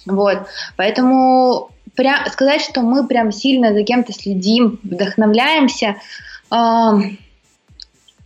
Вот, 0.07 0.38
поэтому 0.76 1.71
прям, 1.95 2.26
сказать, 2.31 2.62
что 2.62 2.83
мы 2.83 3.07
прям 3.07 3.33
сильно 3.33 3.73
за 3.73 3.83
кем-то 3.85 4.12
следим, 4.12 4.79
вдохновляемся, 4.83 5.97
э, 6.50 6.57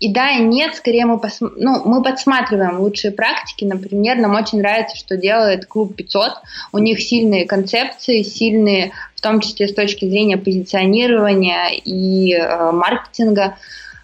и 0.00 0.11
да, 0.11 0.30
и 0.30 0.42
нет, 0.42 0.75
скорее 0.75 1.04
мы, 1.04 1.19
пос... 1.19 1.40
ну, 1.40 1.83
мы 1.85 2.02
подсматриваем 2.02 2.80
лучшие 2.80 3.12
практики. 3.12 3.66
Например, 3.66 4.16
нам 4.16 4.35
очень 4.35 4.59
нравится, 4.59 4.97
что 4.97 5.19
делает 5.19 5.66
клуб 5.66 5.95
500. 5.95 6.33
У 6.73 6.78
них 6.78 7.02
сильные 7.02 7.47
концепции, 7.47 8.23
сильные, 8.23 8.92
в 9.14 9.21
том 9.21 9.40
числе 9.40 9.69
с 9.69 9.75
точки 9.75 10.09
зрения 10.09 10.38
позиционирования 10.38 11.69
и 11.69 12.33
э, 12.33 12.73
маркетинга. 12.73 13.59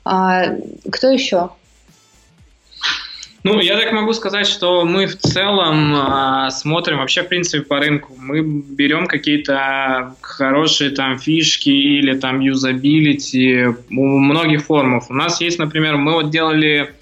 А, 0.04 0.44
кто 0.92 1.08
еще? 1.08 1.50
Ну, 3.46 3.60
я 3.60 3.78
так 3.78 3.92
могу 3.92 4.12
сказать, 4.12 4.48
что 4.48 4.84
мы 4.84 5.06
в 5.06 5.16
целом 5.16 5.94
э, 5.94 6.50
смотрим 6.50 6.98
вообще, 6.98 7.22
в 7.22 7.28
принципе, 7.28 7.62
по 7.64 7.78
рынку. 7.78 8.12
Мы 8.18 8.42
берем 8.42 9.06
какие-то 9.06 10.16
хорошие 10.20 10.90
там 10.90 11.16
фишки 11.16 11.68
или 11.68 12.18
там 12.18 12.40
юзабилити 12.40 13.66
у 13.90 14.18
многих 14.18 14.64
форумов. 14.64 15.10
У 15.10 15.14
нас 15.14 15.40
есть, 15.40 15.60
например, 15.60 15.96
мы 15.96 16.14
вот 16.14 16.30
делали 16.30 16.92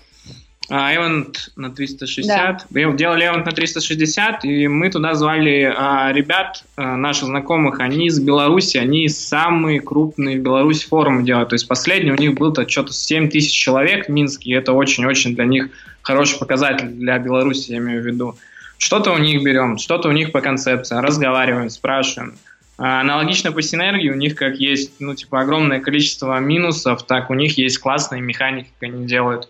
а, 0.69 0.95
Эвент 0.95 1.51
на 1.57 1.71
360. 1.71 2.67
Да. 2.71 2.93
Делали 2.93 3.25
Эвент 3.25 3.47
на 3.47 3.53
360, 3.53 4.45
и 4.45 4.69
мы 4.69 4.91
туда 4.91 5.15
звали 5.15 5.73
а, 5.75 6.13
ребят, 6.13 6.65
а, 6.77 6.97
наших 6.97 7.27
знакомых, 7.27 7.81
они 7.81 8.09
из 8.09 8.19
Беларуси, 8.21 8.77
они 8.77 9.09
самые 9.09 9.81
крупные 9.81 10.39
в 10.39 10.43
Беларуси 10.43 10.87
форумы 10.87 11.23
делают. 11.23 11.51
То 11.51 11.55
есть 11.55 11.69
последний 11.69 12.13
у 12.13 12.17
них 12.17 12.35
был-то 12.35 12.69
что-то 12.69 12.93
7 12.93 13.31
тысяч 13.31 13.53
человек 13.53 14.07
в 14.07 14.09
Минске, 14.11 14.51
и 14.51 14.55
это 14.55 14.73
очень-очень 14.73 15.35
для 15.35 15.45
них 15.45 15.71
хороший 16.05 16.39
показатель 16.39 16.89
для 16.89 17.19
Беларуси, 17.19 17.73
я 17.73 17.79
имею 17.79 18.03
в 18.03 18.07
виду. 18.07 18.37
Что-то 18.79 19.13
у 19.13 19.19
них 19.19 19.43
берем, 19.43 19.79
что-то 19.79 20.09
у 20.09 20.13
них 20.13 20.31
по 20.31 20.41
концепции, 20.41 20.97
разговариваем, 20.97 21.71
спрашиваем. 21.71 22.37
А, 22.77 23.01
аналогично 23.01 23.53
по 23.53 23.63
синергии, 23.63 24.11
у 24.11 24.17
них 24.17 24.37
как 24.37 24.57
есть, 24.57 25.01
ну, 25.01 25.15
типа, 25.15 25.41
огромное 25.41 25.81
количество 25.81 26.39
минусов, 26.39 27.05
так 27.05 27.31
у 27.31 27.35
них 27.35 27.59
есть 27.59 27.79
классные 27.79 28.21
механики, 28.21 28.71
как 28.79 28.91
они 28.91 29.07
делают 29.07 29.49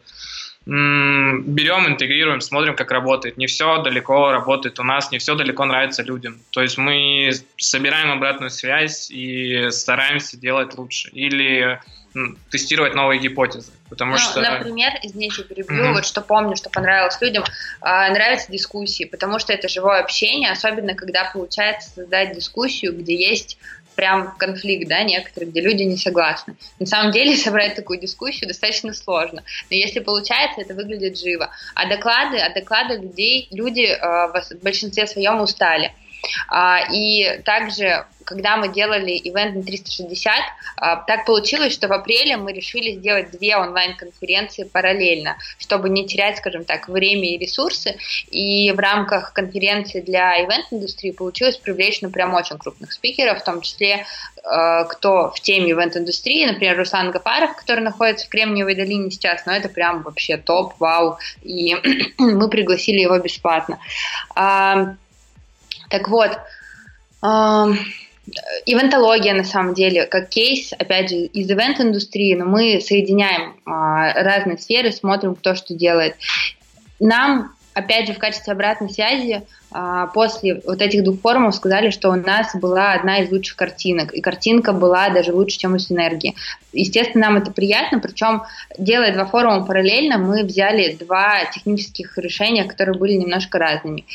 берем, 0.66 1.86
интегрируем, 1.86 2.40
смотрим, 2.40 2.74
как 2.74 2.90
работает. 2.90 3.36
Не 3.36 3.46
все 3.46 3.82
далеко 3.82 4.32
работает 4.32 4.78
у 4.80 4.82
нас, 4.82 5.10
не 5.12 5.18
все 5.18 5.34
далеко 5.34 5.64
нравится 5.66 6.02
людям. 6.02 6.40
То 6.50 6.62
есть 6.62 6.78
мы 6.78 7.30
собираем 7.58 8.10
обратную 8.10 8.50
связь 8.50 9.10
и 9.10 9.68
стараемся 9.70 10.38
делать 10.38 10.76
лучше. 10.78 11.10
Или 11.10 11.80
тестировать 12.50 12.94
новые 12.94 13.20
гипотезы. 13.20 13.72
Потому 13.88 14.12
ну, 14.12 14.18
что... 14.18 14.40
Например, 14.40 14.92
извините, 15.02 15.42
перебью, 15.42 15.84
mm-hmm. 15.84 15.92
вот 15.94 16.06
что 16.06 16.20
помню, 16.20 16.56
что 16.56 16.70
понравилось 16.70 17.20
людям, 17.20 17.44
э, 17.44 17.48
нравятся 17.82 18.50
дискуссии, 18.50 19.04
потому 19.04 19.38
что 19.38 19.52
это 19.52 19.68
живое 19.68 20.00
общение, 20.00 20.50
особенно 20.50 20.94
когда 20.94 21.30
получается 21.32 21.90
создать 21.90 22.34
дискуссию, 22.34 22.96
где 22.96 23.16
есть 23.16 23.58
прям 23.94 24.34
конфликт, 24.36 24.88
да, 24.88 25.02
некоторые, 25.02 25.50
где 25.50 25.60
люди 25.60 25.82
не 25.82 25.96
согласны. 25.96 26.56
На 26.78 26.86
самом 26.86 27.12
деле 27.12 27.36
собрать 27.36 27.74
такую 27.74 27.98
дискуссию 27.98 28.48
достаточно 28.48 28.92
сложно, 28.94 29.42
но 29.70 29.76
если 29.76 30.00
получается, 30.00 30.60
это 30.60 30.74
выглядит 30.74 31.18
живо. 31.18 31.50
А 31.74 31.88
доклады, 31.88 32.38
а 32.38 32.52
доклады 32.52 32.96
людей, 32.96 33.48
люди 33.50 33.82
э, 33.82 33.98
в 33.98 34.62
большинстве 34.62 35.06
своем 35.06 35.40
устали. 35.40 35.92
А, 36.48 36.80
и 36.92 37.38
также, 37.44 38.06
когда 38.24 38.56
мы 38.56 38.68
делали 38.68 39.12
ивент 39.12 39.56
на 39.56 39.62
360, 39.62 40.34
а, 40.76 40.96
так 40.96 41.24
получилось, 41.24 41.72
что 41.72 41.88
в 41.88 41.92
апреле 41.92 42.36
мы 42.36 42.52
решили 42.52 42.96
сделать 42.96 43.30
две 43.30 43.56
онлайн-конференции 43.56 44.64
параллельно, 44.64 45.36
чтобы 45.58 45.88
не 45.88 46.06
терять, 46.06 46.38
скажем 46.38 46.64
так, 46.64 46.88
время 46.88 47.34
и 47.34 47.38
ресурсы. 47.38 47.96
И 48.30 48.72
в 48.72 48.78
рамках 48.78 49.32
конференции 49.32 50.00
для 50.00 50.42
ивент-индустрии 50.42 51.12
получилось 51.12 51.56
привлечь, 51.56 52.00
ну, 52.02 52.10
прям 52.10 52.34
очень 52.34 52.58
крупных 52.58 52.92
спикеров, 52.92 53.40
в 53.40 53.44
том 53.44 53.60
числе 53.60 54.06
а, 54.44 54.84
кто 54.84 55.30
в 55.30 55.40
теме 55.40 55.72
ивент-индустрии, 55.72 56.44
например, 56.44 56.76
Руслан 56.76 57.10
Гафаров, 57.10 57.56
который 57.56 57.80
находится 57.80 58.26
в 58.26 58.28
Кремниевой 58.28 58.74
долине 58.74 59.10
сейчас, 59.10 59.46
но 59.46 59.52
это 59.52 59.68
прям 59.68 60.02
вообще 60.02 60.36
топ, 60.36 60.74
вау, 60.78 61.18
и 61.42 61.76
мы 62.18 62.48
пригласили 62.48 63.00
его 63.00 63.18
бесплатно. 63.18 63.78
Так 65.88 66.08
вот, 66.08 66.38
ивентология 68.66 69.34
на 69.34 69.44
самом 69.44 69.74
деле, 69.74 70.06
как 70.06 70.28
кейс, 70.28 70.72
опять 70.72 71.10
же, 71.10 71.16
из 71.16 71.50
ивент-индустрии, 71.50 72.34
но 72.34 72.44
мы 72.44 72.80
соединяем 72.80 73.56
а, 73.66 74.12
разные 74.22 74.58
сферы, 74.58 74.92
смотрим, 74.92 75.34
кто 75.34 75.54
что 75.54 75.74
делает. 75.74 76.16
Нам, 77.00 77.54
опять 77.74 78.06
же, 78.06 78.14
в 78.14 78.18
качестве 78.18 78.52
обратной 78.52 78.88
связи 78.88 79.42
а, 79.70 80.06
после 80.06 80.62
вот 80.64 80.80
этих 80.80 81.04
двух 81.04 81.20
форумов 81.20 81.54
сказали, 81.54 81.90
что 81.90 82.10
у 82.10 82.14
нас 82.14 82.54
была 82.54 82.92
одна 82.92 83.18
из 83.18 83.30
лучших 83.30 83.56
картинок, 83.56 84.14
и 84.14 84.22
картинка 84.22 84.72
была 84.72 85.10
даже 85.10 85.34
лучше, 85.34 85.58
чем 85.58 85.74
у 85.74 85.78
Синергии. 85.78 86.34
Естественно, 86.72 87.26
нам 87.26 87.36
это 87.36 87.50
приятно, 87.50 87.98
причем, 87.98 88.44
делая 88.78 89.12
два 89.12 89.26
форума 89.26 89.66
параллельно, 89.66 90.16
мы 90.16 90.44
взяли 90.44 90.94
два 90.94 91.44
технических 91.52 92.16
решения, 92.16 92.64
которые 92.64 92.98
были 92.98 93.14
немножко 93.14 93.58
разными. 93.58 94.06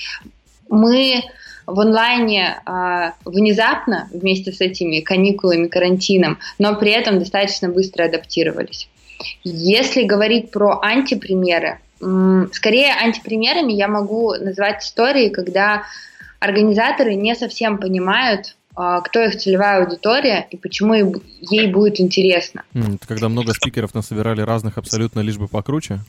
Мы 0.67 1.23
в 1.69 1.79
онлайне 1.79 2.61
э, 2.65 3.11
внезапно 3.25 4.09
вместе 4.11 4.51
с 4.51 4.61
этими 4.61 4.99
каникулами, 4.99 5.67
карантином, 5.67 6.39
но 6.57 6.75
при 6.75 6.91
этом 6.91 7.19
достаточно 7.19 7.69
быстро 7.69 8.05
адаптировались. 8.05 8.89
Если 9.43 10.03
говорить 10.03 10.51
про 10.51 10.79
антипримеры, 10.81 11.79
скорее 12.53 12.93
антипримерами 12.93 13.73
я 13.73 13.87
могу 13.87 14.33
назвать 14.35 14.83
истории, 14.83 15.29
когда 15.29 15.83
организаторы 16.39 17.15
не 17.15 17.35
совсем 17.35 17.77
понимают, 17.77 18.55
а, 18.75 19.01
кто 19.01 19.21
их 19.21 19.35
целевая 19.35 19.83
аудитория 19.83 20.47
и 20.49 20.55
почему 20.55 20.93
ей 20.93 21.67
будет 21.67 21.99
интересно. 21.99 22.63
Это 22.73 23.07
когда 23.07 23.27
много 23.27 23.53
спикеров 23.53 23.93
насобирали 23.93 24.41
разных 24.41 24.77
абсолютно 24.77 25.19
лишь 25.19 25.37
бы 25.37 25.47
покруче? 25.49 25.99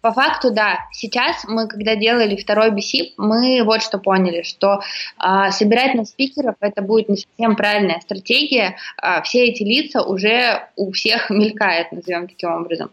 По 0.00 0.12
факту, 0.12 0.52
да. 0.52 0.78
Сейчас 0.92 1.44
мы, 1.48 1.66
когда 1.66 1.96
делали 1.96 2.36
второй 2.36 2.70
BC, 2.70 3.14
мы 3.16 3.62
вот 3.64 3.82
что 3.82 3.98
поняли, 3.98 4.42
что 4.42 4.80
э, 5.22 5.50
собирать 5.50 5.94
на 5.94 6.04
спикеров 6.04 6.54
это 6.60 6.82
будет 6.82 7.08
не 7.08 7.16
совсем 7.16 7.56
правильная 7.56 8.00
стратегия. 8.00 8.76
Э, 9.02 9.22
все 9.22 9.46
эти 9.46 9.62
лица 9.62 10.02
уже 10.02 10.68
у 10.76 10.92
всех 10.92 11.30
мелькают, 11.30 11.92
назовем 11.92 12.28
таким 12.28 12.52
образом. 12.52 12.90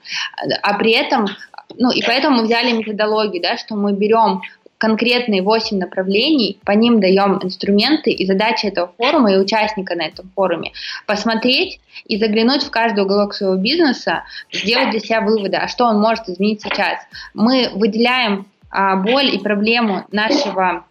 А 0.62 0.74
при 0.76 0.92
этом, 0.92 1.28
ну 1.76 1.92
и 1.92 2.02
поэтому 2.02 2.38
мы 2.38 2.44
взяли 2.44 2.72
методологию, 2.72 3.42
да, 3.42 3.58
что 3.58 3.76
мы 3.76 3.94
берем 3.94 4.42
конкретные 4.84 5.42
8 5.42 5.78
направлений, 5.78 6.60
по 6.66 6.72
ним 6.72 7.00
даем 7.00 7.40
инструменты, 7.42 8.12
и 8.12 8.26
задача 8.26 8.68
этого 8.68 8.92
форума 8.98 9.32
и 9.32 9.38
участника 9.38 9.96
на 9.96 10.02
этом 10.02 10.30
форуме 10.36 10.74
посмотреть 11.08 11.80
и 12.04 12.18
заглянуть 12.18 12.64
в 12.64 12.70
каждый 12.70 13.06
уголок 13.06 13.34
своего 13.34 13.56
бизнеса, 13.56 14.26
сделать 14.52 14.90
для 14.90 15.00
себя 15.00 15.22
выводы, 15.22 15.56
а 15.56 15.70
что 15.70 15.86
он 15.86 16.02
может 16.02 16.28
изменить 16.28 16.64
сейчас. 16.64 17.00
Мы 17.34 17.70
выделяем 17.74 18.46
а, 18.70 18.98
боль 18.98 19.34
и 19.34 19.40
проблему 19.40 20.06
нашего 20.12 20.84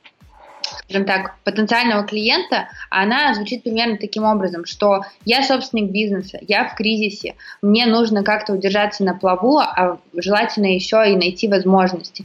скажем 0.88 1.04
так, 1.04 1.34
потенциального 1.44 2.04
клиента, 2.04 2.68
она 2.88 3.34
звучит 3.34 3.62
примерно 3.62 3.98
таким 3.98 4.24
образом, 4.24 4.64
что 4.64 5.02
я 5.26 5.42
собственник 5.42 5.90
бизнеса, 5.90 6.38
я 6.48 6.66
в 6.66 6.76
кризисе, 6.76 7.34
мне 7.60 7.84
нужно 7.84 8.22
как-то 8.22 8.54
удержаться 8.54 9.04
на 9.04 9.14
плаву, 9.14 9.58
а 9.58 9.98
желательно 10.16 10.72
еще 10.72 11.04
и 11.12 11.16
найти 11.16 11.46
возможности. 11.46 12.24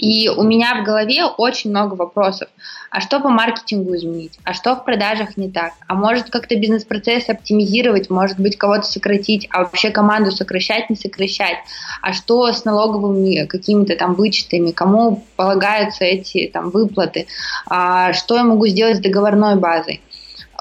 И 0.00 0.30
у 0.30 0.42
меня 0.42 0.80
в 0.80 0.84
голове 0.84 1.26
очень 1.26 1.70
много 1.70 1.94
вопросов. 1.94 2.48
А 2.90 3.00
что 3.02 3.20
по 3.20 3.28
маркетингу 3.28 3.94
изменить? 3.96 4.38
А 4.44 4.54
что 4.54 4.74
в 4.74 4.82
продажах 4.82 5.36
не 5.36 5.50
так? 5.50 5.74
А 5.88 5.94
может 5.94 6.30
как-то 6.30 6.56
бизнес-процесс 6.56 7.28
оптимизировать? 7.28 8.08
Может 8.08 8.40
быть 8.40 8.56
кого-то 8.56 8.84
сократить? 8.84 9.46
А 9.50 9.58
вообще 9.58 9.90
команду 9.90 10.30
сокращать, 10.32 10.88
не 10.88 10.96
сокращать? 10.96 11.58
А 12.00 12.14
что 12.14 12.50
с 12.50 12.64
налоговыми 12.64 13.44
какими-то 13.44 13.94
там 13.94 14.14
вычетами? 14.14 14.70
Кому 14.70 15.22
полагаются 15.36 16.04
эти 16.04 16.50
там 16.50 16.70
выплаты? 16.70 17.26
А 17.68 18.14
что 18.14 18.36
я 18.36 18.44
могу 18.44 18.66
сделать 18.68 18.96
с 18.96 19.00
договорной 19.00 19.56
базой? 19.56 20.00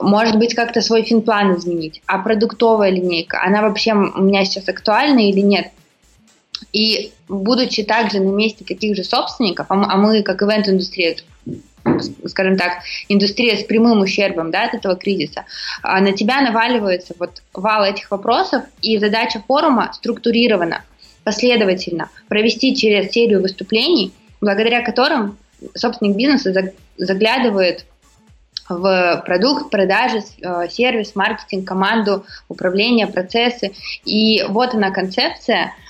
может 0.02 0.38
быть, 0.38 0.56
как-то 0.56 0.80
свой 0.80 1.04
финплан 1.04 1.58
изменить. 1.58 2.02
А 2.06 2.20
продуктовая 2.20 2.90
линейка, 2.90 3.42
она 3.44 3.62
вообще 3.62 3.94
у 3.94 4.22
меня 4.22 4.46
сейчас 4.46 4.70
актуальна 4.70 5.20
или 5.30 5.42
нет? 5.42 5.72
И 6.72 7.12
будучи 7.28 7.84
также 7.84 8.20
на 8.20 8.30
месте 8.30 8.64
таких 8.64 8.96
же 8.96 9.04
собственников, 9.04 9.68
а 9.70 9.76
мы, 9.76 9.86
а 9.90 9.98
мы 9.98 10.24
как 10.24 10.42
ивент-индустрия, 10.42 11.16
скажем 12.26 12.58
так, 12.58 12.84
индустрия 13.08 13.58
с 13.58 13.64
прямым 13.64 14.02
ущербом 14.02 14.52
да, 14.52 14.66
от 14.66 14.76
этого 14.76 14.96
кризиса, 14.96 15.46
а 15.82 16.00
на 16.02 16.14
тебя 16.14 16.42
наваливается 16.42 17.16
вот 17.18 17.42
вал 17.54 17.84
этих 17.84 18.12
вопросов, 18.12 18.64
и 18.82 18.98
задача 19.00 19.44
форума 19.48 19.92
структурирована, 19.94 20.84
последовательно 21.24 22.10
провести 22.28 22.76
через 22.76 23.12
серию 23.12 23.42
выступлений, 23.42 24.14
благодаря 24.42 24.82
которым 24.82 25.38
собственник 25.76 26.16
бизнеса 26.16 26.72
заглядывает 26.98 27.86
в 28.70 29.24
продукт, 29.26 29.72
продажи, 29.72 30.22
э, 30.42 30.68
сервис, 30.70 31.16
маркетинг, 31.16 31.68
команду, 31.68 32.24
управление, 32.50 33.08
процессы. 33.08 33.72
И 34.06 34.44
вот 34.48 34.76
она 34.76 34.92
концепция– 34.92 35.74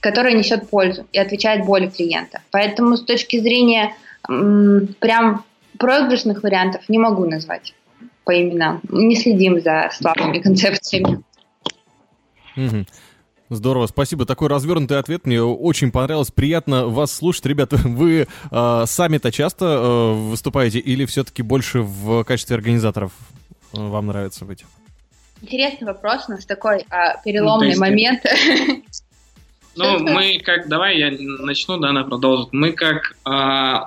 которая 0.00 0.34
несет 0.34 0.68
пользу 0.70 1.06
и 1.12 1.18
отвечает 1.18 1.64
боли 1.64 1.88
клиента. 1.88 2.40
Поэтому 2.50 2.96
с 2.96 3.04
точки 3.04 3.38
зрения 3.38 3.94
прям 4.22 5.44
проигрышных 5.78 6.42
вариантов 6.42 6.88
не 6.88 6.98
могу 6.98 7.24
назвать 7.24 7.74
по 8.24 8.40
именам. 8.40 8.80
Не 8.88 9.16
следим 9.16 9.60
за 9.60 9.90
слабыми 9.92 10.38
концепциями. 10.42 11.22
Здорово, 13.50 13.86
спасибо. 13.86 14.26
Такой 14.26 14.48
развернутый 14.48 14.98
ответ 14.98 15.24
мне 15.24 15.42
очень 15.42 15.90
понравилось. 15.90 16.30
Приятно 16.30 16.86
вас 16.86 17.12
слушать, 17.12 17.46
ребята. 17.46 17.76
Вы 17.82 18.26
э, 18.50 18.84
сами-то 18.86 19.32
часто 19.32 19.64
э, 19.64 20.12
выступаете 20.12 20.78
или 20.78 21.06
все-таки 21.06 21.42
больше 21.42 21.80
в 21.80 22.24
качестве 22.24 22.56
организаторов 22.56 23.12
э, 23.72 23.78
вам 23.78 24.08
нравится 24.08 24.44
быть? 24.44 24.66
Интересный 25.42 25.86
вопрос, 25.86 26.24
у 26.28 26.32
нас 26.32 26.44
такой 26.44 26.84
а, 26.90 27.20
переломный 27.22 27.74
ну, 27.74 27.80
момент. 27.80 28.24
Ну, 29.76 29.98
мы 30.00 30.40
как, 30.44 30.68
давай 30.68 30.98
я 30.98 31.12
начну, 31.18 31.78
да, 31.78 31.90
она 31.90 32.02
продолжит. 32.02 32.52
Мы 32.52 32.72
как, 32.72 33.12
э, 33.24 33.30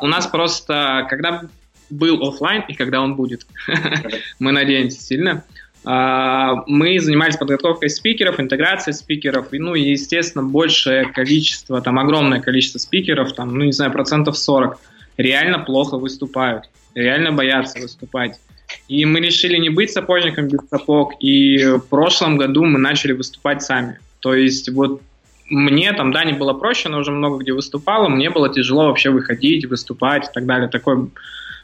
у 0.01 0.07
нас 0.07 0.27
просто, 0.27 1.05
когда 1.09 1.41
был 1.89 2.25
офлайн 2.25 2.63
и 2.69 2.73
когда 2.73 3.01
он 3.01 3.15
будет, 3.15 3.45
мы 4.39 4.53
надеемся 4.53 5.01
сильно, 5.01 5.43
э, 5.85 6.55
мы 6.67 6.97
занимались 6.99 7.35
подготовкой 7.35 7.89
спикеров, 7.89 8.39
интеграцией 8.39 8.95
спикеров, 8.95 9.53
и, 9.53 9.59
ну, 9.59 9.75
и, 9.75 9.81
естественно, 9.81 10.45
большее 10.45 11.11
количество, 11.11 11.81
там, 11.81 11.99
огромное 11.99 12.39
количество 12.39 12.79
спикеров, 12.79 13.33
там, 13.33 13.53
ну, 13.57 13.65
не 13.65 13.73
знаю, 13.73 13.91
процентов 13.91 14.37
40, 14.37 14.79
реально 15.17 15.59
плохо 15.59 15.97
выступают, 15.97 16.69
реально 16.95 17.33
боятся 17.33 17.79
выступать. 17.79 18.39
И 18.87 19.05
мы 19.05 19.19
решили 19.19 19.57
не 19.57 19.69
быть 19.69 19.91
сапожником 19.91 20.47
без 20.47 20.59
сапог, 20.69 21.13
и 21.19 21.63
в 21.63 21.81
прошлом 21.81 22.37
году 22.37 22.65
мы 22.65 22.79
начали 22.79 23.13
выступать 23.13 23.63
сами. 23.63 23.99
То 24.19 24.33
есть 24.35 24.69
вот 24.69 25.01
мне 25.49 25.91
там, 25.93 26.11
да, 26.11 26.23
не 26.23 26.33
было 26.33 26.53
проще, 26.53 26.89
но 26.89 26.99
уже 26.99 27.11
много 27.11 27.39
где 27.39 27.51
выступала, 27.51 28.07
мне 28.07 28.29
было 28.29 28.49
тяжело 28.49 28.87
вообще 28.87 29.09
выходить, 29.09 29.65
выступать 29.65 30.29
и 30.29 30.33
так 30.33 30.45
далее. 30.45 30.69
Такой 30.69 31.09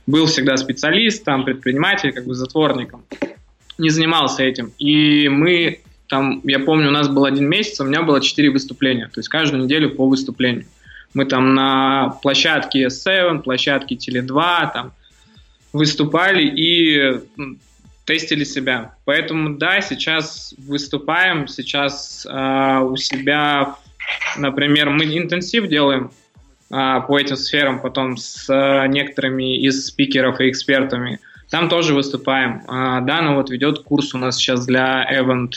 был 0.06 0.26
всегда 0.26 0.58
специалист, 0.58 1.24
там, 1.24 1.46
предприниматель, 1.46 2.12
как 2.12 2.26
бы 2.26 2.34
затворником. 2.34 3.04
Не 3.78 3.89
занимался 3.89 4.43
этим. 4.43 4.72
И 4.78 5.30
мы 5.30 5.82
там, 6.08 6.41
я 6.43 6.60
помню, 6.60 6.88
у 6.88 6.91
нас 6.91 7.08
был 7.10 7.26
один 7.26 7.48
месяц, 7.48 7.80
у 7.80 7.84
меня 7.84 8.02
было 8.02 8.22
четыре 8.22 8.50
выступления, 8.50 9.06
то 9.08 9.20
есть 9.20 9.30
каждую 9.30 9.63
неделю 9.63 9.91
по 9.91 10.08
выступлению. 10.08 10.65
Мы 11.13 11.26
там 11.26 11.54
на 11.54 12.17
площадке 12.22 12.88
S7, 12.88 13.41
площадке 13.41 13.96
Теле2, 13.96 14.74
там 14.74 14.91
выступали 15.78 16.44
и 16.44 17.22
тестили 18.08 18.46
себя. 18.46 18.96
Поэтому 19.06 19.58
да, 19.58 19.82
сейчас 19.82 20.56
выступаем, 20.58 21.48
сейчас 21.48 22.26
э, 22.26 22.80
у 22.80 22.96
себя, 22.96 23.76
например, 24.38 24.90
мы 24.90 25.04
интенсив 25.04 25.68
делаем 25.68 26.12
э, 26.72 27.02
по 27.06 27.20
этим 27.20 27.36
сферам, 27.36 27.82
потом 27.82 28.16
с 28.16 28.50
э, 28.50 28.88
некоторыми 28.88 29.58
из 29.58 29.88
спикеров 29.88 30.40
и 30.40 30.50
экспертами. 30.50 31.20
Там 31.50 31.68
тоже 31.68 31.94
выступаем. 31.94 32.62
А, 32.68 33.00
Дана 33.02 33.36
вот 33.36 33.50
ведет 33.50 33.80
курс 33.80 34.13
у 34.13 34.18
нас 34.18 34.36
сейчас 34.36 34.66
для 34.66 35.06
Event, 35.10 35.54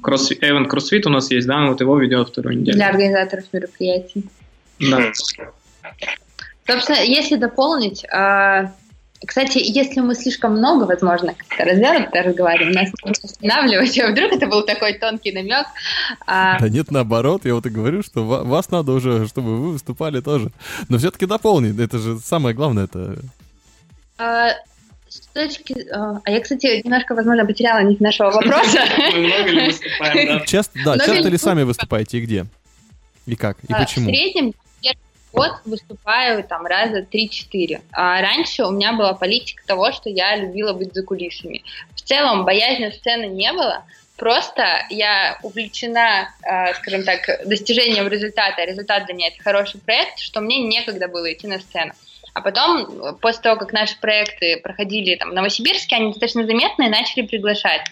кросс, 0.00 0.30
Event 0.30 0.68
CrossFit 0.68 1.02
у 1.06 1.10
нас 1.10 1.30
есть, 1.32 1.46
Дана 1.46 1.70
вот 1.70 1.80
его 1.80 1.98
ведет 1.98 2.28
вторую 2.28 2.58
неделю. 2.58 2.76
Для 2.76 2.88
организаторов 2.88 3.44
мероприятий. 3.52 4.24
Да. 4.78 5.10
Собственно, 6.68 7.02
если 7.02 7.34
дополнить, 7.34 8.04
кстати, 9.26 9.58
если 9.58 10.00
мы 10.00 10.14
слишком 10.14 10.52
много, 10.52 10.84
возможно, 10.84 11.34
как-то 11.34 11.64
развернуто 11.64 12.22
разговариваем, 12.22 12.72
нас 12.72 12.90
нужно 13.04 13.24
останавливать, 13.24 13.98
а 14.00 14.10
вдруг 14.10 14.32
это 14.32 14.46
был 14.46 14.62
такой 14.62 14.94
тонкий 14.94 15.32
намек. 15.32 15.66
А... 16.26 16.58
Да 16.58 16.68
нет, 16.68 16.90
наоборот, 16.90 17.44
я 17.44 17.54
вот 17.54 17.66
и 17.66 17.70
говорю, 17.70 18.02
что 18.02 18.24
вас 18.24 18.70
надо 18.70 18.92
уже, 18.92 19.26
чтобы 19.28 19.56
вы 19.58 19.72
выступали 19.72 20.20
тоже. 20.20 20.50
Но 20.88 20.98
все-таки 20.98 21.26
дополнить, 21.26 21.78
это 21.78 21.98
же 21.98 22.18
самое 22.18 22.54
главное, 22.54 22.84
это... 22.84 23.16
А, 24.18 24.50
с 25.08 25.20
точки... 25.32 25.88
А, 25.92 26.20
а 26.24 26.30
я, 26.30 26.40
кстати, 26.40 26.82
немножко, 26.84 27.14
возможно, 27.14 27.44
потеряла 27.44 27.82
нить 27.82 28.00
нашего 28.00 28.30
вопроса. 28.30 28.80
Мы 29.12 29.26
много 29.26 29.50
ли 29.50 29.66
выступаем, 29.66 30.38
да? 30.38 30.46
Часто, 30.46 30.78
да, 30.84 30.98
часто 30.98 31.28
ли 31.28 31.38
сами 31.38 31.62
выступаете 31.62 32.18
и 32.18 32.20
где? 32.22 32.46
И 33.26 33.36
как? 33.36 33.58
И 33.68 33.72
а, 33.72 33.78
почему? 33.78 34.06
В 34.06 34.08
среднем 34.08 34.52
год 35.32 35.52
выступаю 35.64 36.44
там 36.44 36.66
раза 36.66 37.00
3-4. 37.00 37.80
А 37.92 38.20
раньше 38.20 38.64
у 38.64 38.70
меня 38.70 38.92
была 38.92 39.14
политика 39.14 39.62
того, 39.66 39.92
что 39.92 40.08
я 40.08 40.36
любила 40.36 40.72
быть 40.72 40.94
за 40.94 41.02
кулисами. 41.02 41.62
В 41.94 42.02
целом 42.02 42.44
боязни 42.44 42.90
сцены 42.90 43.26
не 43.26 43.52
было, 43.52 43.84
просто 44.16 44.86
я 44.90 45.38
увлечена, 45.42 46.28
э, 46.42 46.74
скажем 46.74 47.04
так, 47.04 47.46
достижением 47.46 48.08
результата. 48.08 48.62
Результат 48.64 49.06
для 49.06 49.14
меня 49.14 49.28
это 49.28 49.42
хороший 49.42 49.80
проект, 49.80 50.18
что 50.18 50.40
мне 50.40 50.62
некогда 50.62 51.08
было 51.08 51.32
идти 51.32 51.46
на 51.46 51.58
сцену. 51.58 51.92
А 52.34 52.40
потом, 52.40 53.18
после 53.20 53.42
того, 53.42 53.56
как 53.56 53.72
наши 53.72 53.98
проекты 53.98 54.58
проходили 54.62 55.16
там, 55.16 55.30
в 55.30 55.34
Новосибирске, 55.34 55.96
они 55.96 56.06
достаточно 56.08 56.46
заметные, 56.46 56.88
начали 56.88 57.26
приглашать 57.26 57.82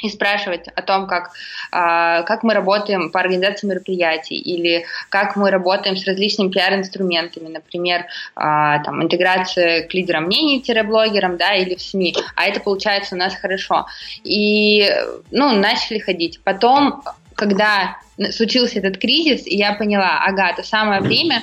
и 0.00 0.08
спрашивать 0.08 0.68
о 0.68 0.82
том, 0.82 1.06
как, 1.06 1.32
а, 1.72 2.22
как 2.22 2.42
мы 2.44 2.54
работаем 2.54 3.10
по 3.10 3.20
организации 3.20 3.66
мероприятий 3.66 4.36
или 4.36 4.84
как 5.08 5.34
мы 5.36 5.50
работаем 5.50 5.96
с 5.96 6.06
различными 6.06 6.50
пиар-инструментами, 6.50 7.48
например, 7.48 8.06
а, 8.36 8.78
там, 8.84 9.02
интеграция 9.02 9.86
к 9.86 9.94
лидерам 9.94 10.24
мнений-блогерам, 10.24 11.36
да, 11.36 11.54
или 11.54 11.74
в 11.74 11.82
СМИ, 11.82 12.14
а 12.36 12.44
это 12.44 12.60
получается 12.60 13.16
у 13.16 13.18
нас 13.18 13.34
хорошо. 13.34 13.86
И, 14.22 14.88
ну, 15.30 15.52
начали 15.52 15.98
ходить. 15.98 16.40
Потом, 16.44 17.02
когда 17.34 17.96
случился 18.30 18.78
этот 18.78 18.98
кризис, 18.98 19.42
я 19.46 19.72
поняла, 19.74 20.24
ага, 20.24 20.52
то 20.54 20.62
самое 20.62 21.00
время, 21.00 21.42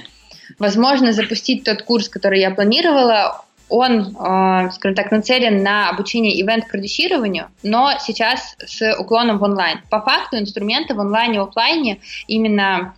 возможно, 0.59 1.11
запустить 1.11 1.63
тот 1.63 1.83
курс, 1.83 2.07
который 2.07 2.39
я 2.39 2.51
планировала, 2.51 3.45
он, 3.69 4.15
э, 4.15 4.71
скажем 4.73 4.95
так, 4.95 5.11
нацелен 5.11 5.63
на 5.63 5.89
обучение 5.89 6.39
ивент-продюсированию, 6.41 7.47
но 7.63 7.93
сейчас 7.99 8.55
с 8.65 8.95
уклоном 8.97 9.39
в 9.39 9.43
онлайн. 9.43 9.79
По 9.89 10.01
факту 10.01 10.37
инструменты 10.37 10.93
в 10.93 10.99
онлайне 10.99 11.35
и 11.35 11.41
офлайне 11.41 11.99
именно 12.27 12.95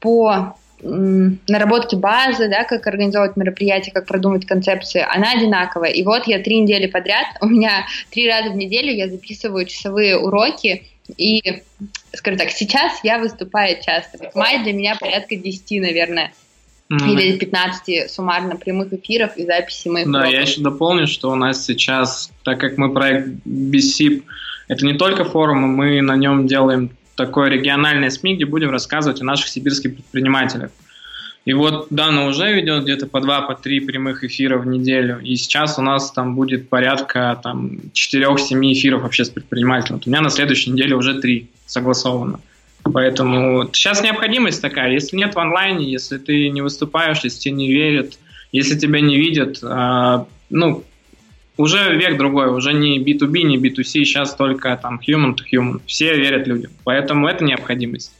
по 0.00 0.56
наработке 0.82 1.96
базы, 1.96 2.48
да, 2.48 2.64
как 2.64 2.86
организовывать 2.86 3.36
мероприятия, 3.36 3.92
как 3.92 4.06
продумать 4.06 4.46
концепции, 4.46 5.06
она 5.08 5.32
одинаковая. 5.32 5.90
И 5.90 6.02
вот 6.02 6.26
я 6.26 6.40
три 6.40 6.60
недели 6.60 6.86
подряд, 6.86 7.26
у 7.40 7.46
меня 7.46 7.86
три 8.10 8.28
раза 8.28 8.50
в 8.50 8.56
неделю 8.56 8.92
я 8.92 9.08
записываю 9.08 9.66
часовые 9.66 10.18
уроки, 10.18 10.86
и, 11.16 11.62
скажем 12.12 12.38
так, 12.38 12.50
сейчас 12.50 13.00
я 13.02 13.18
выступаю 13.18 13.76
часто. 13.82 14.30
Май 14.34 14.62
для 14.62 14.72
меня 14.72 14.96
порядка 14.98 15.36
10, 15.36 15.82
наверное. 15.82 16.32
Mm-hmm. 16.92 17.10
Или 17.10 17.38
15 17.38 18.10
суммарно 18.10 18.56
прямых 18.56 18.92
эфиров 18.92 19.38
и 19.38 19.46
записи 19.46 19.88
моих 19.88 20.10
Да, 20.10 20.18
уроков. 20.18 20.34
я 20.34 20.40
еще 20.42 20.60
дополню, 20.60 21.06
что 21.06 21.30
у 21.30 21.34
нас 21.34 21.64
сейчас, 21.64 22.30
так 22.44 22.60
как 22.60 22.76
мы 22.76 22.92
проект 22.92 23.28
BSIP, 23.46 24.24
это 24.68 24.84
не 24.84 24.92
только 24.92 25.24
форум, 25.24 25.60
мы 25.60 26.02
на 26.02 26.16
нем 26.16 26.46
делаем 26.46 26.90
такое 27.16 27.48
региональное 27.48 28.10
СМИ, 28.10 28.36
где 28.36 28.44
будем 28.44 28.70
рассказывать 28.70 29.22
о 29.22 29.24
наших 29.24 29.48
сибирских 29.48 29.94
предпринимателях. 29.94 30.70
И 31.46 31.54
вот 31.54 31.86
Дана 31.88 32.26
уже 32.26 32.52
ведет 32.52 32.84
где-то 32.84 33.06
по 33.06 33.20
два, 33.20 33.40
по 33.40 33.54
три 33.54 33.80
прямых 33.80 34.22
эфира 34.22 34.58
в 34.58 34.66
неделю. 34.66 35.18
И 35.20 35.34
сейчас 35.36 35.78
у 35.78 35.82
нас 35.82 36.12
там 36.12 36.34
будет 36.36 36.68
порядка 36.68 37.40
там 37.42 37.78
4-7 37.94 38.72
эфиров 38.72 39.02
вообще 39.02 39.24
с 39.24 39.30
предпринимателем. 39.30 39.96
Вот 39.96 40.06
у 40.06 40.10
меня 40.10 40.20
на 40.20 40.30
следующей 40.30 40.70
неделе 40.70 40.94
уже 40.94 41.20
три 41.20 41.48
согласовано. 41.66 42.40
Поэтому 42.84 43.68
сейчас 43.72 44.02
необходимость 44.02 44.60
такая. 44.60 44.92
Если 44.92 45.16
нет 45.16 45.34
в 45.34 45.38
онлайне, 45.38 45.90
если 45.90 46.18
ты 46.18 46.48
не 46.48 46.62
выступаешь, 46.62 47.20
если 47.22 47.38
тебе 47.38 47.54
не 47.54 47.72
верят, 47.72 48.18
если 48.50 48.78
тебя 48.78 49.00
не 49.00 49.16
видят, 49.16 49.60
э, 49.62 50.24
ну, 50.50 50.84
уже 51.56 51.96
век 51.96 52.18
другой, 52.18 52.48
уже 52.48 52.72
не 52.72 52.98
B2B, 52.98 53.42
не 53.42 53.56
B2C, 53.56 53.84
сейчас 53.84 54.34
только 54.34 54.76
там 54.80 55.00
human 55.06 55.34
to 55.34 55.42
human. 55.52 55.80
Все 55.86 56.16
верят 56.16 56.46
людям. 56.46 56.72
Поэтому 56.84 57.28
это 57.28 57.44
необходимость. 57.44 58.12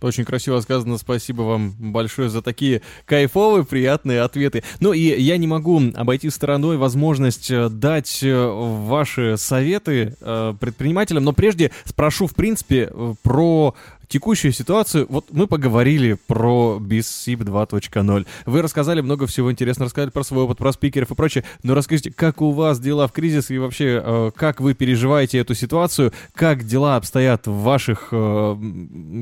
Очень 0.00 0.24
красиво 0.24 0.60
сказано. 0.60 0.96
Спасибо 0.96 1.42
вам 1.42 1.74
большое 1.78 2.28
за 2.28 2.40
такие 2.40 2.82
кайфовые, 3.04 3.64
приятные 3.64 4.22
ответы. 4.22 4.62
Ну 4.80 4.92
и 4.92 5.00
я 5.00 5.36
не 5.36 5.46
могу 5.46 5.80
обойти 5.94 6.30
стороной 6.30 6.76
возможность 6.76 7.50
э, 7.50 7.68
дать 7.68 8.22
э, 8.22 8.46
ваши 8.46 9.36
советы 9.36 10.16
э, 10.20 10.54
предпринимателям, 10.60 11.24
но 11.24 11.32
прежде 11.32 11.72
спрошу, 11.84 12.28
в 12.28 12.34
принципе, 12.34 12.92
про 13.22 13.74
текущую 14.08 14.52
ситуацию. 14.52 15.06
Вот 15.08 15.26
мы 15.30 15.46
поговорили 15.46 16.16
про 16.26 16.78
BizSip 16.80 17.38
2.0. 17.38 18.26
Вы 18.46 18.62
рассказали 18.62 19.00
много 19.00 19.26
всего 19.26 19.52
интересного, 19.52 19.86
рассказали 19.86 20.10
про 20.10 20.24
свой 20.24 20.44
опыт, 20.44 20.58
про 20.58 20.72
спикеров 20.72 21.10
и 21.10 21.14
прочее. 21.14 21.44
Но 21.62 21.74
расскажите, 21.74 22.10
как 22.10 22.40
у 22.40 22.50
вас 22.52 22.80
дела 22.80 23.06
в 23.06 23.12
кризис 23.12 23.50
и 23.50 23.58
вообще, 23.58 24.02
э, 24.02 24.30
как 24.34 24.60
вы 24.60 24.74
переживаете 24.74 25.38
эту 25.38 25.54
ситуацию, 25.54 26.12
как 26.34 26.64
дела 26.64 26.96
обстоят 26.96 27.46
в 27.46 27.62
ваших 27.62 28.08
э, 28.12 28.56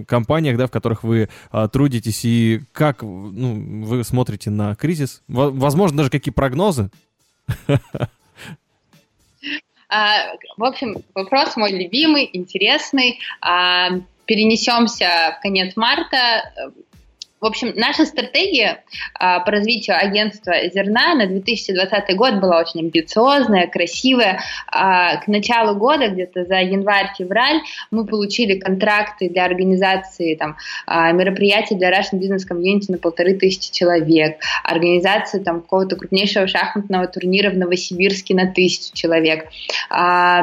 компаниях, 0.06 0.56
да, 0.56 0.66
в 0.66 0.70
которых 0.70 1.02
вы 1.02 1.28
э, 1.52 1.68
трудитесь, 1.72 2.24
и 2.24 2.62
как 2.72 3.02
ну, 3.02 3.84
вы 3.84 4.04
смотрите 4.04 4.50
на 4.50 4.74
кризис? 4.74 5.22
Возможно, 5.28 5.98
даже 5.98 6.10
какие 6.10 6.32
прогнозы? 6.32 6.90
А, 9.88 10.34
в 10.56 10.64
общем, 10.64 10.96
вопрос 11.14 11.56
мой 11.56 11.70
любимый, 11.70 12.28
интересный. 12.32 13.20
А, 13.40 13.90
перенесемся 14.26 15.36
в 15.38 15.42
конец 15.42 15.76
марта. 15.76 16.52
В 17.38 17.44
общем, 17.44 17.74
наша 17.76 18.06
стратегия 18.06 18.82
а, 19.14 19.40
по 19.40 19.50
развитию 19.50 19.96
агентства 19.96 20.54
зерна 20.72 21.14
на 21.14 21.26
2020 21.26 22.16
год 22.16 22.40
была 22.40 22.60
очень 22.60 22.80
амбициозная, 22.80 23.66
красивая. 23.66 24.40
А, 24.66 25.18
к 25.18 25.28
началу 25.28 25.76
года, 25.76 26.08
где-то 26.08 26.46
за 26.46 26.56
январь-февраль, 26.56 27.60
мы 27.90 28.06
получили 28.06 28.58
контракты 28.58 29.28
для 29.28 29.44
организации 29.44 30.34
там, 30.34 30.56
а, 30.86 31.12
мероприятий 31.12 31.74
для 31.74 31.90
Russian 31.90 32.18
Business 32.18 32.48
Community 32.50 32.86
на 32.88 32.98
полторы 32.98 33.34
тысячи 33.34 33.70
человек, 33.70 34.38
организации 34.64 35.38
там, 35.38 35.60
какого-то 35.60 35.96
крупнейшего 35.96 36.48
шахматного 36.48 37.06
турнира 37.06 37.50
в 37.50 37.56
Новосибирске 37.56 38.34
на 38.34 38.50
тысячу 38.50 38.94
человек. 38.94 39.50
А, 39.90 40.42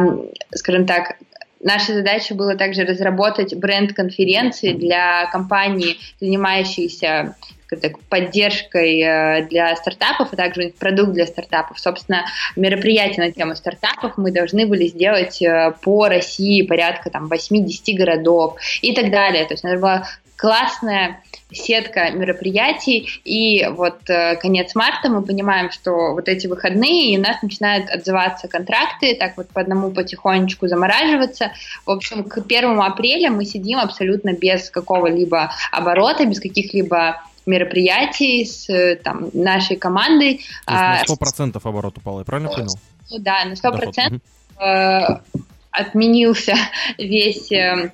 скажем 0.53 0.85
так, 0.85 1.17
наша 1.63 1.93
задача 1.93 2.35
была 2.35 2.55
также 2.55 2.83
разработать 2.83 3.55
бренд-конференции 3.55 4.73
для 4.73 5.25
компаний, 5.31 5.99
занимающихся 6.19 7.35
так, 7.81 7.99
поддержкой 8.09 8.99
э, 8.99 9.47
для 9.47 9.75
стартапов, 9.75 10.29
а 10.31 10.35
также 10.35 10.73
продукт 10.77 11.13
для 11.13 11.25
стартапов. 11.25 11.79
Собственно, 11.79 12.25
мероприятие 12.55 13.25
на 13.25 13.31
тему 13.31 13.55
стартапов 13.55 14.17
мы 14.17 14.31
должны 14.31 14.67
были 14.67 14.87
сделать 14.87 15.41
э, 15.41 15.73
по 15.81 16.07
России 16.07 16.61
порядка 16.61 17.09
там 17.09 17.31
8-10 17.31 17.95
городов 17.97 18.57
и 18.81 18.93
так 18.93 19.11
далее. 19.11 19.45
То 19.45 19.53
есть, 19.53 19.63
это 19.63 19.79
была 19.79 20.07
классная 20.35 21.21
сетка 21.51 22.11
мероприятий, 22.11 23.21
и 23.23 23.65
вот 23.67 24.09
э, 24.09 24.35
конец 24.37 24.75
марта 24.75 25.09
мы 25.09 25.21
понимаем, 25.21 25.71
что 25.71 26.13
вот 26.13 26.27
эти 26.27 26.47
выходные, 26.47 27.13
и 27.13 27.17
у 27.17 27.21
нас 27.21 27.41
начинают 27.41 27.89
отзываться 27.89 28.47
контракты, 28.47 29.15
так 29.15 29.37
вот 29.37 29.49
по 29.49 29.61
одному 29.61 29.91
потихонечку 29.91 30.67
замораживаться. 30.67 31.51
В 31.85 31.91
общем, 31.91 32.23
к 32.23 32.41
первому 32.41 32.83
апреля 32.83 33.29
мы 33.29 33.45
сидим 33.45 33.79
абсолютно 33.79 34.33
без 34.33 34.69
какого-либо 34.69 35.51
оборота, 35.71 36.25
без 36.25 36.39
каких-либо 36.39 37.21
мероприятий 37.45 38.45
с 38.45 38.67
там, 39.03 39.29
нашей 39.33 39.75
командой. 39.75 40.45
на 40.65 41.03
100% 41.03 41.61
а, 41.61 41.69
оборот 41.69 41.97
упал, 41.97 42.19
я 42.19 42.25
правильно 42.25 42.49
понял? 42.49 42.75
Да, 43.19 43.45
на 43.45 43.53
100% 43.53 44.21
э, 44.59 45.39
отменился 45.71 46.55
весь 46.97 47.51
э, 47.51 47.71
а, 47.71 47.91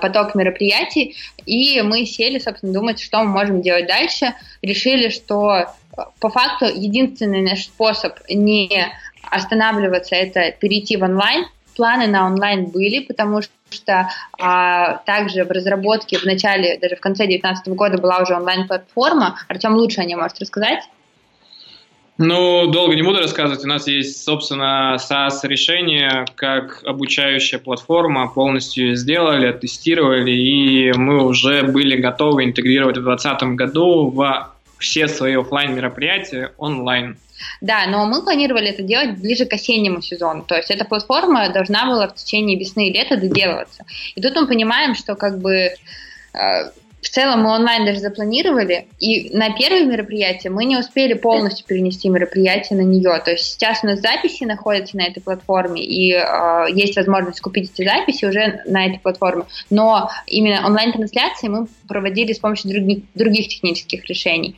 поток 0.00 0.34
мероприятий, 0.34 1.16
и 1.46 1.82
мы 1.82 2.06
сели, 2.06 2.38
собственно, 2.38 2.72
думать, 2.72 3.00
что 3.00 3.18
мы 3.22 3.30
можем 3.30 3.62
делать 3.62 3.86
дальше. 3.86 4.34
Решили, 4.62 5.08
что 5.08 5.56
э, 5.56 5.66
по 6.20 6.30
факту 6.30 6.66
единственный 6.66 7.42
наш 7.42 7.64
способ 7.64 8.14
не 8.28 8.92
останавливаться– 9.30 10.14
это 10.16 10.52
перейти 10.52 10.96
в 10.96 11.02
онлайн. 11.02 11.46
Планы 11.76 12.06
на 12.06 12.26
онлайн 12.26 12.66
были, 12.66 13.00
потому 13.00 13.40
что 13.42 14.08
а, 14.38 14.98
также 14.98 15.44
в 15.44 15.50
разработке 15.50 16.18
в 16.18 16.24
начале, 16.24 16.78
даже 16.78 16.94
в 16.94 17.00
конце 17.00 17.24
2019 17.24 17.68
года 17.74 17.98
была 17.98 18.18
уже 18.18 18.34
онлайн-платформа. 18.34 19.36
Артем 19.48 19.74
лучше 19.74 20.00
о 20.00 20.04
ней 20.04 20.14
может 20.14 20.38
рассказать. 20.38 20.84
Ну, 22.16 22.66
долго 22.68 22.94
не 22.94 23.02
буду 23.02 23.18
рассказывать. 23.18 23.64
У 23.64 23.68
нас 23.68 23.88
есть, 23.88 24.22
собственно, 24.22 24.96
SaaS-решение, 24.98 26.26
как 26.36 26.82
обучающая 26.84 27.58
платформа. 27.58 28.28
Полностью 28.28 28.94
сделали, 28.94 29.52
тестировали, 29.52 30.30
и 30.30 30.92
мы 30.92 31.24
уже 31.24 31.64
были 31.64 31.96
готовы 31.96 32.44
интегрировать 32.44 32.98
в 32.98 33.02
2020 33.02 33.56
году 33.56 34.10
в 34.10 34.50
все 34.78 35.08
свои 35.08 35.34
офлайн 35.34 35.74
мероприятия 35.74 36.52
онлайн. 36.58 37.16
Да, 37.60 37.86
но 37.86 38.06
мы 38.06 38.22
планировали 38.22 38.68
это 38.68 38.82
делать 38.82 39.18
ближе 39.18 39.44
к 39.44 39.52
осеннему 39.52 40.00
сезону. 40.00 40.42
То 40.42 40.56
есть 40.56 40.70
эта 40.70 40.84
платформа 40.84 41.48
должна 41.48 41.86
была 41.86 42.08
в 42.08 42.14
течение 42.14 42.58
весны 42.58 42.88
и 42.88 42.92
лета 42.92 43.16
доделываться. 43.16 43.84
И 44.14 44.20
тут 44.20 44.34
мы 44.36 44.46
понимаем, 44.46 44.94
что 44.94 45.14
как 45.16 45.40
бы 45.40 45.52
э, 45.52 46.70
в 47.04 47.10
целом 47.10 47.42
мы 47.42 47.50
онлайн 47.50 47.84
даже 47.84 48.00
запланировали, 48.00 48.86
и 48.98 49.28
на 49.36 49.54
первое 49.54 49.84
мероприятие 49.84 50.50
мы 50.50 50.64
не 50.64 50.78
успели 50.78 51.12
полностью 51.12 51.66
перенести 51.66 52.08
мероприятие 52.08 52.78
на 52.78 52.82
нее. 52.82 53.20
То 53.22 53.32
есть 53.32 53.44
сейчас 53.44 53.84
у 53.84 53.86
нас 53.86 54.00
записи 54.00 54.44
находятся 54.44 54.96
на 54.96 55.02
этой 55.02 55.20
платформе, 55.20 55.84
и 55.84 56.12
э, 56.12 56.66
есть 56.70 56.96
возможность 56.96 57.42
купить 57.42 57.70
эти 57.74 57.86
записи 57.86 58.24
уже 58.24 58.62
на 58.64 58.86
этой 58.86 59.00
платформе. 59.00 59.44
Но 59.68 60.10
именно 60.26 60.66
онлайн-трансляции 60.66 61.48
мы 61.48 61.66
проводили 61.86 62.32
с 62.32 62.38
помощью 62.38 62.70
других, 62.70 63.04
других 63.14 63.48
технических 63.48 64.06
решений. 64.06 64.56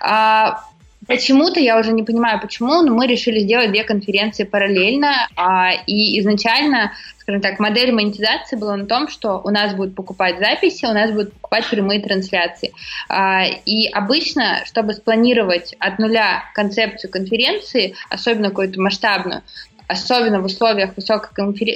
А, 0.00 0.64
Почему-то, 1.06 1.60
я 1.60 1.78
уже 1.78 1.92
не 1.92 2.02
понимаю 2.02 2.40
почему, 2.40 2.82
но 2.82 2.94
мы 2.94 3.06
решили 3.06 3.40
сделать 3.40 3.70
две 3.70 3.84
конференции 3.84 4.44
параллельно, 4.44 5.28
а, 5.36 5.72
и 5.86 6.18
изначально, 6.20 6.92
скажем 7.18 7.40
так, 7.40 7.58
модель 7.58 7.92
монетизации 7.92 8.56
была 8.56 8.76
на 8.76 8.86
том, 8.86 9.08
что 9.08 9.40
у 9.44 9.50
нас 9.50 9.74
будут 9.74 9.94
покупать 9.94 10.38
записи, 10.38 10.86
у 10.86 10.92
нас 10.92 11.10
будут 11.10 11.32
покупать 11.34 11.68
прямые 11.68 12.00
трансляции. 12.00 12.72
А, 13.08 13.44
и 13.44 13.88
обычно, 13.88 14.62
чтобы 14.66 14.94
спланировать 14.94 15.74
от 15.78 15.98
нуля 15.98 16.44
концепцию 16.54 17.10
конференции, 17.10 17.94
особенно 18.08 18.48
какую-то 18.50 18.80
масштабную, 18.80 19.42
особенно 19.88 20.40
в 20.40 20.46
условиях 20.46 20.96
высокой 20.96 21.30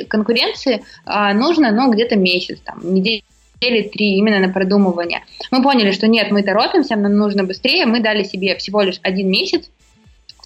конкуренции, 0.06 0.82
а, 1.04 1.34
нужно, 1.34 1.70
ну, 1.72 1.90
где-то 1.92 2.16
месяц, 2.16 2.60
там, 2.60 2.80
неделю 2.82 3.22
недели 3.60 3.88
три 3.88 4.16
именно 4.16 4.38
на 4.38 4.52
продумывание. 4.52 5.24
Мы 5.50 5.62
поняли, 5.62 5.92
что 5.92 6.06
нет, 6.06 6.30
мы 6.30 6.42
торопимся, 6.42 6.96
нам 6.96 7.16
нужно 7.16 7.44
быстрее, 7.44 7.86
мы 7.86 8.00
дали 8.00 8.22
себе 8.22 8.56
всего 8.56 8.82
лишь 8.82 9.00
один 9.02 9.30
месяц, 9.30 9.70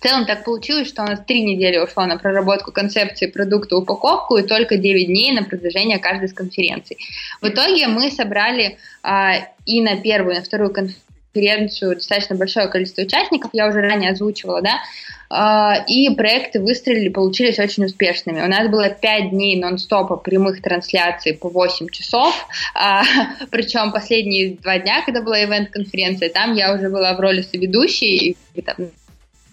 в 0.02 0.04
целом 0.04 0.26
так 0.26 0.42
получилось, 0.42 0.88
что 0.88 1.02
у 1.02 1.06
нас 1.06 1.20
три 1.24 1.44
недели 1.44 1.78
ушло 1.78 2.06
на 2.06 2.18
проработку 2.18 2.72
концепции 2.72 3.26
продукта, 3.26 3.76
упаковку 3.76 4.36
и 4.36 4.42
только 4.42 4.76
9 4.76 5.06
дней 5.06 5.30
на 5.30 5.44
продвижение 5.44 6.00
каждой 6.00 6.24
из 6.24 6.32
конференций. 6.32 6.98
В 7.40 7.46
итоге 7.46 7.86
мы 7.86 8.10
собрали 8.10 8.78
а, 9.04 9.34
и 9.64 9.80
на 9.80 9.96
первую, 9.96 10.34
и 10.34 10.38
на 10.38 10.44
вторую 10.44 10.72
конференцию 10.72 11.11
достаточно 11.34 12.36
большое 12.36 12.68
количество 12.68 13.02
участников, 13.02 13.50
я 13.52 13.68
уже 13.68 13.80
ранее 13.80 14.10
озвучивала, 14.10 14.60
да, 14.60 14.80
а, 15.34 15.82
и 15.86 16.14
проекты 16.14 16.60
выстрелили, 16.60 17.08
получились 17.08 17.58
очень 17.58 17.86
успешными. 17.86 18.42
У 18.42 18.48
нас 18.48 18.68
было 18.68 18.90
5 18.90 19.30
дней 19.30 19.58
нон-стопа 19.58 20.16
прямых 20.16 20.60
трансляций 20.60 21.32
по 21.32 21.48
8 21.48 21.88
часов, 21.88 22.34
а, 22.74 23.02
причем 23.50 23.92
последние 23.92 24.56
два 24.56 24.78
дня, 24.78 25.02
когда 25.04 25.22
была 25.22 25.42
ивент-конференция, 25.42 26.28
там 26.28 26.54
я 26.54 26.74
уже 26.74 26.90
была 26.90 27.14
в 27.14 27.20
роли 27.20 27.40
соведущей, 27.40 28.36
и 28.54 28.62
там, 28.62 28.76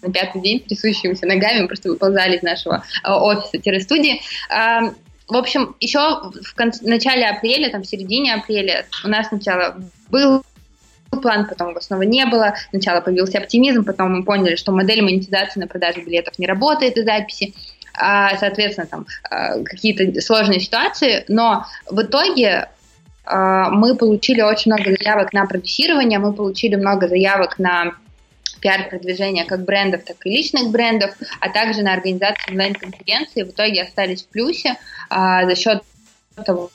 на 0.02 0.12
пятый 0.12 0.42
день 0.42 0.60
трясущимися 0.60 1.26
ногами 1.26 1.66
просто 1.66 1.88
выползали 1.88 2.36
из 2.36 2.42
нашего 2.42 2.84
а, 3.02 3.18
офиса-студии. 3.22 4.20
В 4.48 5.36
общем, 5.36 5.76
еще 5.78 6.00
в 6.42 6.54
конце, 6.56 6.84
начале 6.84 7.24
апреля, 7.24 7.70
там 7.70 7.82
в 7.82 7.86
середине 7.86 8.34
апреля 8.34 8.84
у 9.04 9.08
нас 9.08 9.28
сначала 9.28 9.76
был 10.10 10.42
план, 11.10 11.46
потом 11.46 11.70
его 11.70 11.80
снова 11.80 12.02
не 12.02 12.24
было. 12.26 12.54
Сначала 12.70 13.00
появился 13.00 13.38
оптимизм, 13.38 13.84
потом 13.84 14.12
мы 14.12 14.24
поняли, 14.24 14.56
что 14.56 14.72
модель 14.72 15.02
монетизации 15.02 15.60
на 15.60 15.66
продаже 15.66 16.00
билетов 16.00 16.38
не 16.38 16.46
работает 16.46 16.96
из 16.96 17.04
записи. 17.04 17.54
А, 17.94 18.36
соответственно, 18.38 18.86
там 18.86 19.06
а, 19.28 19.62
какие-то 19.62 20.20
сложные 20.20 20.60
ситуации, 20.60 21.24
но 21.28 21.66
в 21.90 22.00
итоге 22.02 22.68
а, 23.24 23.70
мы 23.70 23.96
получили 23.96 24.40
очень 24.42 24.72
много 24.72 24.96
заявок 24.96 25.32
на 25.32 25.44
продюсирование, 25.46 26.18
мы 26.18 26.32
получили 26.32 26.76
много 26.76 27.08
заявок 27.08 27.58
на 27.58 27.94
пиар-продвижение 28.60 29.44
как 29.44 29.64
брендов, 29.64 30.02
так 30.04 30.16
и 30.24 30.30
личных 30.30 30.70
брендов, 30.70 31.14
а 31.40 31.48
также 31.48 31.82
на 31.82 31.94
организацию 31.94 32.52
онлайн-конференции. 32.52 33.42
В 33.42 33.50
итоге 33.50 33.82
остались 33.82 34.22
в 34.22 34.28
плюсе 34.28 34.76
а, 35.08 35.46
за 35.46 35.56
счет 35.56 35.82
того, 36.44 36.70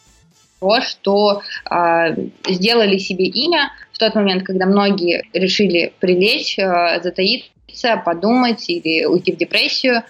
что 0.82 1.42
э, 1.70 2.16
сделали 2.48 2.98
себе 2.98 3.26
имя 3.26 3.72
в 3.92 3.98
тот 3.98 4.16
момент, 4.16 4.44
когда 4.44 4.66
многие 4.66 5.24
решили 5.34 5.94
прилечь, 6.00 6.58
э, 6.58 7.02
затаиться, 7.02 8.02
подумать 8.04 8.70
или 8.70 9.06
уйти 9.06 9.32
в 9.32 9.38
депрессию. 9.38 10.04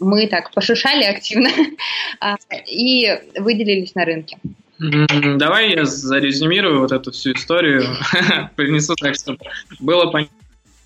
Мы 0.00 0.26
так 0.26 0.52
пошушали 0.52 1.04
активно 1.04 1.48
э, 1.48 2.34
и 2.66 3.18
выделились 3.38 3.94
на 3.94 4.04
рынке. 4.04 4.38
Давай 4.78 5.72
я 5.72 5.84
зарезюмирую 5.84 6.80
вот 6.80 6.92
эту 6.92 7.12
всю 7.12 7.32
историю, 7.32 7.84
принесу 8.56 8.94
так, 8.96 9.14
чтобы 9.14 9.38
было 9.78 10.12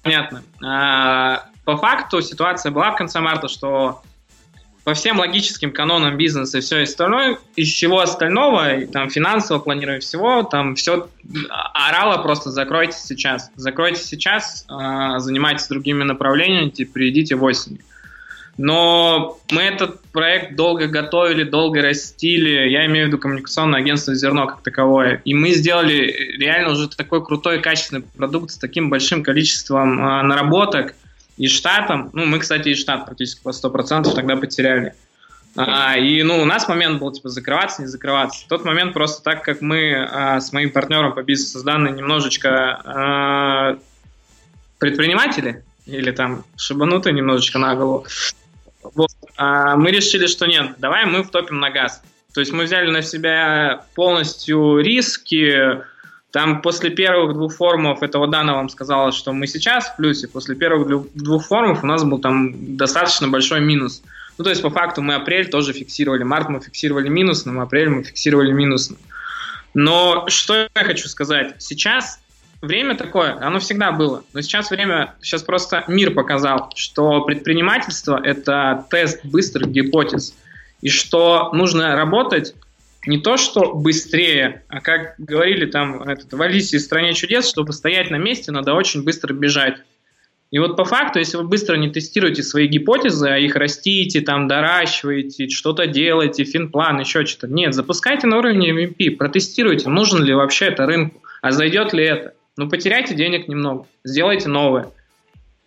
понятно. 0.03 0.43
А, 0.63 1.47
по 1.65 1.77
факту 1.77 2.21
ситуация 2.21 2.71
была 2.71 2.93
в 2.93 2.97
конце 2.97 3.21
марта, 3.21 3.49
что 3.49 4.03
по 4.89 4.95
всем 4.95 5.19
логическим 5.19 5.71
канонам 5.71 6.17
бизнеса 6.17 6.57
и 6.57 6.61
все 6.63 6.83
остальное, 6.83 7.37
из 7.57 7.71
всего 7.75 8.01
остального, 8.01 8.79
и, 8.79 8.87
там 8.87 9.11
финансово 9.11 9.59
планирование 9.59 10.01
всего, 10.01 10.45
там 10.45 10.77
все 10.77 11.11
орало 11.75 12.23
просто 12.23 12.51
закройте 12.51 12.97
сейчас. 12.97 13.51
Закройте 13.55 14.01
сейчас, 14.01 14.65
э, 14.67 15.19
занимайтесь 15.19 15.69
другими 15.69 16.05
направлениями, 16.05 16.71
типа, 16.71 16.93
придите 16.95 17.35
в 17.35 17.45
осень. 17.45 17.81
Но 18.57 19.39
мы 19.51 19.61
этот 19.61 20.01
проект 20.11 20.57
долго 20.57 20.87
готовили, 20.87 21.45
долго 21.45 21.83
растили. 21.83 22.71
Я 22.71 22.87
имею 22.87 23.05
в 23.05 23.09
виду 23.09 23.19
коммуникационное 23.19 23.81
агентство 23.81 24.15
«Зерно» 24.15 24.47
как 24.47 24.63
таковое. 24.63 25.21
И 25.27 25.35
мы 25.35 25.51
сделали 25.51 26.39
реально 26.39 26.73
уже 26.73 26.89
такой 26.89 27.23
крутой, 27.23 27.61
качественный 27.61 28.05
продукт 28.17 28.53
с 28.53 28.57
таким 28.57 28.89
большим 28.89 29.23
количеством 29.23 30.01
э, 30.01 30.23
наработок– 30.23 30.95
и 31.39 31.49
штатом. 31.49 32.11
Ну, 32.13 32.27
мы, 32.27 32.41
кстати, 32.41 32.69
и 32.71 32.75
штат 32.75 33.07
практически 33.07 33.43
по 33.43 33.51
100% 33.51 34.15
тогда 34.15 34.37
потеряли. 34.37 34.95
А, 35.57 35.97
и, 35.97 36.23
ну, 36.23 36.41
у 36.41 36.45
нас 36.45 36.69
момент 36.69 37.01
был, 37.01 37.11
типа, 37.13 37.31
закрываться, 37.31 37.83
не 37.83 37.89
закрываться. 37.89 38.45
В 38.45 38.49
тот 38.49 38.65
момент 38.65 38.93
просто 38.93 39.23
так, 39.23 39.43
как 39.43 39.61
мы 39.61 39.95
а, 39.95 40.41
с 40.41 40.53
моим 40.53 40.71
партнером 40.71 41.15
по 41.15 41.23
бизнесу 41.23 41.61
с 41.61 41.63
данной 41.63 41.93
немножечко 41.93 42.81
а, 42.85 43.79
предприниматели, 44.79 45.65
или 45.87 46.11
там 46.11 46.45
шибанутые 46.57 47.15
немножечко 47.15 47.59
на 47.59 47.75
голову, 47.75 48.07
вот, 48.83 49.11
а, 49.37 49.77
мы 49.77 49.91
решили, 49.91 50.27
что 50.27 50.47
нет, 50.47 50.75
давай 50.79 51.07
мы 51.07 51.23
втопим 51.23 51.61
на 51.61 51.71
газ. 51.71 52.03
То 52.35 52.41
есть 52.41 52.53
мы 52.53 52.65
взяли 52.65 52.91
на 52.91 53.03
себя 53.03 53.85
полностью 53.95 54.79
риски, 54.79 55.83
там 56.31 56.61
после 56.61 56.91
первых 56.91 57.35
двух 57.35 57.55
форумов, 57.55 58.03
это 58.03 58.19
вот 58.19 58.31
Дана 58.31 58.55
вам 58.55 58.69
сказала, 58.69 59.13
что 59.13 59.33
мы 59.33 59.47
сейчас 59.47 59.89
в 59.89 59.97
плюсе, 59.97 60.29
после 60.29 60.55
первых 60.57 61.13
двух 61.15 61.47
форумов 61.47 61.83
у 61.83 61.87
нас 61.87 62.05
был 62.05 62.19
там 62.19 62.77
достаточно 62.77 63.29
большой 63.29 63.61
минус. 63.61 64.03
Ну, 64.37 64.45
то 64.45 64.51
есть, 64.51 64.63
по 64.63 64.71
факту, 64.71 65.03
мы 65.03 65.15
апрель 65.15 65.49
тоже 65.49 65.73
фиксировали, 65.73 66.23
март 66.23 66.49
мы 66.49 66.61
фиксировали 66.61 67.09
минусным, 67.09 67.61
апрель 67.61 67.89
мы 67.89 68.03
фиксировали 68.05 68.53
минусным. 68.53 68.99
Но 69.75 70.27
что 70.29 70.55
я 70.55 70.85
хочу 70.85 71.09
сказать? 71.09 71.55
Сейчас 71.59 72.21
время 72.61 72.95
такое, 72.95 73.37
оно 73.41 73.59
всегда 73.59 73.91
было. 73.91 74.23
Но 74.33 74.41
сейчас 74.43 74.71
время, 74.71 75.15
сейчас 75.23 75.43
просто 75.43 75.85
мир 75.89 76.13
показал, 76.13 76.71
что 76.75 77.23
предпринимательство– 77.23 78.21
это 78.25 78.87
тест 78.91 79.25
быстрых 79.25 79.71
гипотез. 79.71 80.35
И 80.83 80.89
что 80.89 81.51
нужно 81.53 81.97
работать 81.97 82.55
не 83.09 83.19
то, 83.19 83.39
что 83.39 83.73
быстрее, 83.73 84.65
а 84.69 84.81
как 84.81 85.15
говорили 85.17 85.65
там 85.65 86.03
этот, 86.03 86.31
в 86.33 86.43
Алисе 86.43 86.77
в 86.77 86.83
«Стране 86.83 87.15
чудес», 87.15 87.49
чтобы 87.49 87.73
стоять 87.73 88.11
на 88.11 88.17
месте, 88.17 88.53
надо 88.53 88.75
очень 88.75 89.03
быстро 89.03 89.33
бежать. 89.33 89.79
И 90.51 90.59
вот 90.59 90.77
по 90.77 90.85
факту, 90.85 91.19
если 91.19 91.39
вы 91.39 91.45
быстро 91.45 91.77
не 91.77 91.91
тестируете 91.91 92.43
свои 92.43 92.67
гипотезы, 92.67 93.29
а 93.29 93.39
их 93.39 93.57
растите, 93.57 94.21
там, 94.21 94.47
доращиваете, 94.47 95.49
что-то 95.49 95.87
делаете, 95.87 96.45
финплан, 96.45 97.01
еще 97.01 97.25
что-то, 97.25 97.49
нет, 97.53 97.73
запускайте 97.73 98.27
на 98.27 98.39
уровне 98.39 98.71
MVP, 98.71 99.17
протестируйте, 99.17 99.89
нужен 99.89 100.23
ли 100.23 100.35
вообще 100.35 100.67
это 100.67 100.85
рынку, 100.85 101.23
а 101.41 101.51
зайдет 101.51 101.95
ли 101.95 102.05
это. 102.05 102.35
Ну, 102.59 102.69
потеряйте 102.69 103.15
денег 103.15 103.49
немного, 103.49 103.87
сделайте 104.05 104.51
новое. 104.51 104.91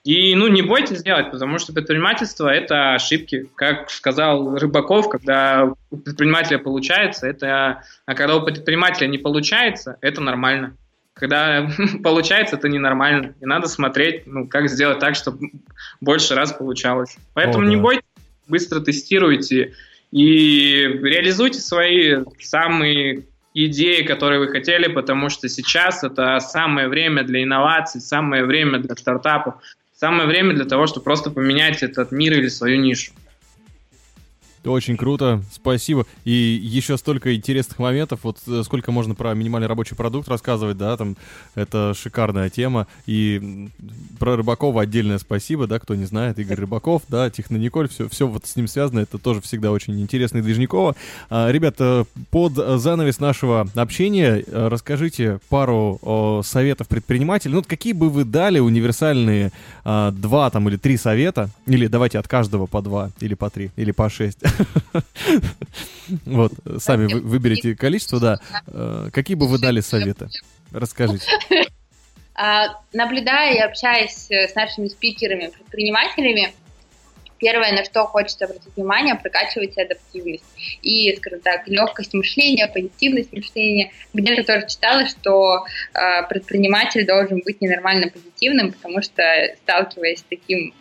И, 0.04 0.34
ну, 0.36 0.48
не 0.48 0.64
бойтесь 0.64 1.04
делать, 1.04 1.30
потому 1.30 1.60
что 1.60 1.74
предпринимательство– 1.74 2.48
это 2.50 2.96
ошибки. 2.96 3.48
Как 3.56 3.92
сказал 3.92 4.58
Рыбаков, 4.58 5.10
когда 5.10 5.74
у 5.92 5.98
предпринимателя 5.98 6.58
получается, 6.58 7.28
это... 7.28 7.84
А 8.08 8.16
когда 8.16 8.36
у 8.36 8.44
предпринимателя 8.44 9.08
не 9.08 9.20
получается, 9.20 9.98
это 10.02 10.22
нормально. 10.22 10.76
Когда 11.14 11.70
получается, 12.04 12.56
это 12.56 12.68
ненормально. 12.68 13.36
И 13.42 13.46
надо 13.46 13.68
смотреть, 13.68 14.26
ну, 14.26 14.48
как 14.48 14.70
сделать 14.70 14.98
так, 14.98 15.16
чтобы 15.16 15.52
больше 16.00 16.34
раз 16.34 16.52
получалось. 16.52 17.16
Поэтому 17.36 17.60
О, 17.60 17.66
да. 17.66 17.70
не 17.70 17.76
бойтесь, 17.76 18.04
быстро 18.48 18.80
тестируйте 18.80 19.74
и 20.12 21.00
реализуйте 21.02 21.60
свои 21.60 22.24
самые 22.40 23.26
идеи, 23.54 24.02
которые 24.04 24.40
вы 24.40 24.48
хотели, 24.48 24.88
потому 24.88 25.30
что 25.30 25.48
сейчас 25.50 26.04
это 26.04 26.40
самое 26.40 26.88
время 26.88 27.24
для 27.24 27.44
инноваций, 27.44 28.02
самое 28.02 28.46
время 28.46 28.80
для 28.80 28.96
стартапов, 28.96 29.56
самое 30.02 30.28
время 30.28 30.56
для 30.56 30.66
того, 30.66 30.88
чтобы 30.88 31.04
просто 31.04 31.30
поменять 31.30 31.84
этот 31.84 32.12
мир 32.12 32.34
или 32.34 32.48
свою 32.48 32.82
нишу. 32.82 33.12
Очень 34.64 34.96
круто, 34.96 35.42
спасибо. 35.52 36.06
И 36.24 36.32
еще 36.32 36.96
столько 36.98 37.36
интересных 37.36 37.80
моментов. 37.80 38.20
Вот 38.24 38.38
э, 38.48 38.62
сколько 38.64 38.92
можно 38.92 39.16
про 39.16 39.34
минимальный 39.34 39.68
рабочий 39.68 39.96
продукт 39.96 40.28
рассказывать, 40.30 40.78
да, 40.78 40.96
там 40.98 41.18
это 41.56 41.96
шикарная 41.96 42.52
тема. 42.52 42.86
И 43.08 43.70
про 44.20 44.36
Рыбакова 44.36 44.84
отдельное 44.84 45.18
спасибо, 45.18 45.66
да, 45.66 45.80
кто 45.80 45.96
не 45.96 46.06
знает, 46.06 46.38
Игорь 46.38 46.60
Рыбаков, 46.60 47.02
да, 47.08 47.32
Технониколь, 47.32 47.90
все, 47.90 48.08
все 48.08 48.28
вот 48.28 48.46
с 48.46 48.56
ним 48.56 48.68
связано, 48.68 49.00
это 49.00 49.18
тоже 49.18 49.42
всегда 49.42 49.72
очень 49.72 50.00
интересно 50.00 50.38
и 50.38 50.42
движниково. 50.42 50.96
А, 51.32 51.50
ребята, 51.50 52.06
под 52.30 52.54
занавес 52.54 53.20
нашего 53.20 53.68
общения 53.74 54.44
э, 54.46 54.68
расскажите 54.68 55.40
пару 55.50 55.98
о, 56.04 56.42
советов 56.44 56.88
предпринимателей. 56.88 57.56
Ну, 57.56 57.64
какие 57.64 57.94
бы 57.94 58.12
вы 58.12 58.26
дали 58.26 58.60
универсальные 58.60 59.52
а, 59.84 60.12
два 60.12 60.52
там 60.52 60.70
или 60.70 60.78
три 60.78 60.98
совета, 60.98 61.50
или 61.66 61.88
давайте 61.88 62.20
от 62.20 62.28
каждого 62.28 62.68
по 62.68 62.84
два, 62.84 63.10
или 63.20 63.34
по 63.34 63.50
три, 63.50 63.72
или 63.76 63.92
по 63.92 64.08
шесть 64.08 64.38
Вот, 66.26 66.52
сами 66.80 67.06
выберите 67.06 67.74
количество, 67.74 68.20
да. 68.20 68.40
Э, 68.68 69.10
какие 69.14 69.36
бы 69.36 69.48
вы 69.48 69.60
дали 69.60 69.80
советы? 69.80 70.28
Расскажите. 70.74 71.26
А, 72.34 72.82
наблюдая 72.92 73.56
и 73.56 73.60
общаясь 73.60 74.28
с 74.30 74.56
нашими 74.56 74.88
спикерами, 74.88 75.48
предпринимателями, 75.48 76.54
первое, 77.42 77.74
на 77.74 77.84
что 77.84 78.06
хочется 78.06 78.46
обратить 78.46 78.76
внимание, 78.76 79.16
прокачивать 79.16 79.78
адаптивность 79.78 80.46
и, 80.82 81.14
скажем 81.18 81.42
так, 81.42 81.68
легкость 81.68 82.14
мышления, 82.14 82.68
позитивность 82.68 83.34
мышления. 83.34 83.92
Где-то 84.14 84.44
тоже 84.44 84.68
читала, 84.68 85.06
что 85.08 85.66
э, 85.94 86.28
предприниматель 86.30 87.06
должен 87.06 87.42
быть 87.44 87.60
ненормально 87.60 88.10
позитивным, 88.10 88.72
потому 88.72 89.02
что, 89.02 89.24
сталкиваясь 89.64 90.20
с 90.20 90.24
таким 90.24 90.74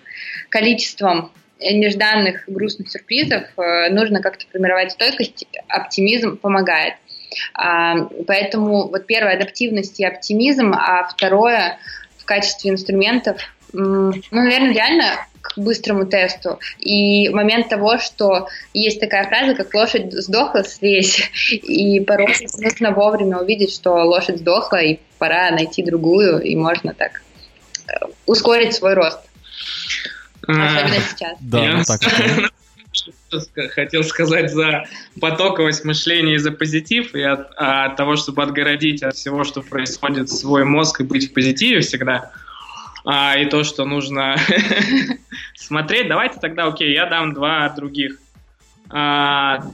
количеством 0.51 1.33
нежданных 1.61 2.45
грустных 2.47 2.91
сюрпризов 2.91 3.45
э, 3.57 3.91
нужно 3.91 4.21
как-то 4.21 4.47
формировать 4.51 4.93
стойкость, 4.93 5.47
оптимизм 5.69 6.37
помогает. 6.37 6.95
А, 7.55 8.09
поэтому 8.27 8.89
вот 8.89 9.07
первое 9.07 9.35
адаптивность 9.35 10.01
и 10.01 10.05
оптимизм, 10.05 10.73
а 10.75 11.05
второе 11.05 11.79
в 12.19 12.25
качестве 12.25 12.71
инструментов, 12.71 13.41
ну, 13.73 14.13
наверное, 14.31 14.75
реально 14.75 15.05
к 15.41 15.59
быстрому 15.59 16.07
тесту. 16.07 16.59
И 16.79 17.29
момент 17.31 17.69
того, 17.69 17.99
что 17.99 18.49
есть 18.75 19.01
такая 19.01 19.27
фраза, 19.29 19.55
как 19.55 19.73
лошадь 19.75 20.13
сдохла, 20.13 20.65
слезь. 20.65 21.31
И 21.51 22.01
порой 22.01 22.35
нужно 22.59 22.93
вовремя 22.93 23.39
увидеть, 23.39 23.73
что 23.73 23.93
лошадь 23.95 24.39
сдохла, 24.39 24.77
и 24.79 24.99
пора 25.19 25.51
найти 25.51 25.83
другую, 25.83 26.41
и 26.43 26.57
можно 26.57 26.95
так 26.95 27.23
э, 27.87 28.07
ускорить 28.27 28.75
свой 28.75 28.95
рост. 28.95 29.21
Особенно 30.43 31.01
сейчас. 31.01 31.39
Да, 31.41 31.63
Я 31.63 31.85
так. 31.85 32.01
хотел 33.75 34.03
сказать 34.03 34.53
за 34.53 34.85
потоковость 35.21 35.85
мышления 35.85 36.35
и 36.35 36.39
за 36.39 36.53
позитив, 36.53 37.15
и 37.15 37.23
от, 37.23 37.53
а 37.57 37.87
от 37.87 37.97
того, 37.97 38.17
чтобы 38.17 38.43
отгородить 38.43 39.03
от 39.03 39.15
всего, 39.15 39.45
что 39.45 39.63
происходит, 39.63 40.31
свой 40.31 40.65
мозг 40.65 41.01
и 41.01 41.05
быть 41.05 41.31
в 41.31 41.33
позитиве 41.33 41.81
всегда, 41.81 42.33
а, 43.05 43.39
и 43.39 43.47
то, 43.47 43.65
что 43.65 43.85
нужно 43.85 44.37
смотреть. 45.55 46.09
Давайте 46.09 46.39
тогда, 46.41 46.67
окей, 46.67 46.93
я 46.93 47.07
дам 47.07 47.33
два 47.33 47.69
других, 47.71 48.19
а, 48.89 49.65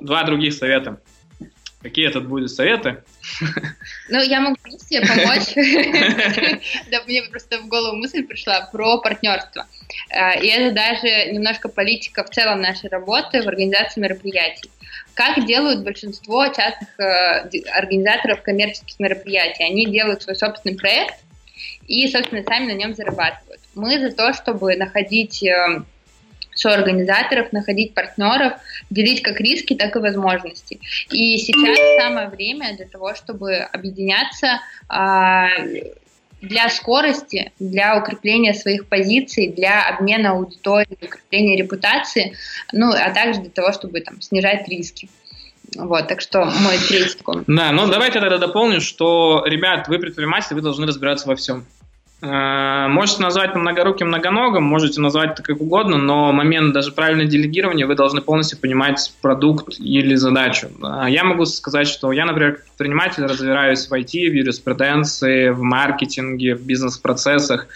два 0.00 0.24
других 0.24 0.52
совета. 0.52 1.00
Какие 1.86 2.08
это 2.08 2.20
будут 2.20 2.50
советы? 2.50 3.04
Ну, 4.08 4.20
я 4.20 4.40
могу 4.40 4.56
себе 4.76 5.02
помочь. 5.06 5.54
Да, 6.90 7.02
мне 7.06 7.22
просто 7.22 7.58
в 7.60 7.68
голову 7.68 7.96
мысль 7.96 8.24
пришла 8.24 8.68
про 8.72 8.98
партнерство. 8.98 9.66
Э, 10.10 10.36
и 10.42 10.48
это 10.48 10.74
даже 10.74 11.30
немножко 11.30 11.68
политика 11.68 12.24
в 12.24 12.30
целом 12.30 12.60
нашей 12.60 12.90
работы 12.90 13.40
в 13.40 13.46
организации 13.46 14.00
мероприятий. 14.00 14.68
Как 15.14 15.46
делают 15.46 15.84
большинство 15.84 16.48
частных 16.48 16.88
э, 16.98 17.48
организаторов 17.72 18.42
коммерческих 18.42 18.98
мероприятий? 18.98 19.62
Они 19.62 19.86
делают 19.86 20.22
свой 20.22 20.34
собственный 20.34 20.76
проект 20.76 21.14
и, 21.86 22.08
собственно, 22.08 22.42
сами 22.42 22.72
на 22.72 22.76
нем 22.76 22.94
зарабатывают. 22.94 23.60
Мы 23.76 24.00
за 24.00 24.10
то, 24.10 24.32
чтобы 24.32 24.74
находить 24.74 25.44
э, 25.44 25.84
соорганизаторов, 26.56 27.52
находить 27.52 27.94
партнеров, 27.94 28.54
делить 28.90 29.22
как 29.22 29.40
риски, 29.40 29.74
так 29.74 29.94
и 29.94 30.00
возможности. 30.00 30.80
И 31.10 31.38
сейчас 31.38 31.78
самое 31.98 32.28
время 32.28 32.76
для 32.76 32.86
того, 32.86 33.14
чтобы 33.14 33.56
объединяться 33.56 34.60
а, 34.88 35.48
для 36.42 36.68
скорости, 36.68 37.52
для 37.58 37.98
укрепления 37.98 38.54
своих 38.54 38.86
позиций, 38.86 39.48
для 39.48 39.88
обмена 39.88 40.32
аудитории, 40.32 40.98
укрепления 41.00 41.56
репутации, 41.56 42.36
ну, 42.72 42.90
а 42.92 43.10
также 43.10 43.40
для 43.40 43.50
того, 43.50 43.72
чтобы 43.72 44.00
там 44.00 44.20
снижать 44.20 44.68
риски. 44.68 45.08
Вот, 45.76 46.08
так 46.08 46.20
что 46.20 46.44
мой 46.44 46.78
третий 46.88 47.14
такой. 47.18 47.44
Да, 47.46 47.72
ну 47.72 47.86
давайте 47.88 48.20
тогда 48.20 48.38
дополню, 48.38 48.80
что, 48.80 49.44
ребят, 49.46 49.88
вы 49.88 49.98
предприниматели, 49.98 50.54
вы 50.54 50.62
должны 50.62 50.86
разбираться 50.86 51.28
во 51.28 51.36
всем. 51.36 51.66
Э, 52.22 52.86
можете 52.88 53.22
назвать 53.22 53.54
многоруким 53.54 54.08
многоногом, 54.08 54.64
можете 54.64 55.00
назвать 55.00 55.32
это 55.32 55.42
как 55.42 55.60
угодно, 55.60 55.98
но 55.98 56.32
момент 56.32 56.72
даже 56.72 56.92
правильного 56.92 57.28
делегирования 57.28 57.86
вы 57.86 57.94
должны 57.94 58.22
полностью 58.22 58.58
понимать 58.58 59.12
продукт 59.20 59.78
или 59.78 60.14
задачу. 60.14 60.68
Я 61.08 61.24
могу 61.24 61.44
сказать, 61.44 61.88
что 61.88 62.12
я, 62.12 62.24
например, 62.24 62.52
как 62.52 62.64
предприниматель 62.64 63.24
разбираюсь 63.24 63.86
в 63.86 63.92
IT, 63.92 64.30
в 64.30 64.34
юриспруденции, 64.34 65.50
в 65.50 65.60
маркетинге, 65.60 66.54
в 66.54 66.64
бизнес-процессах, 66.64 67.66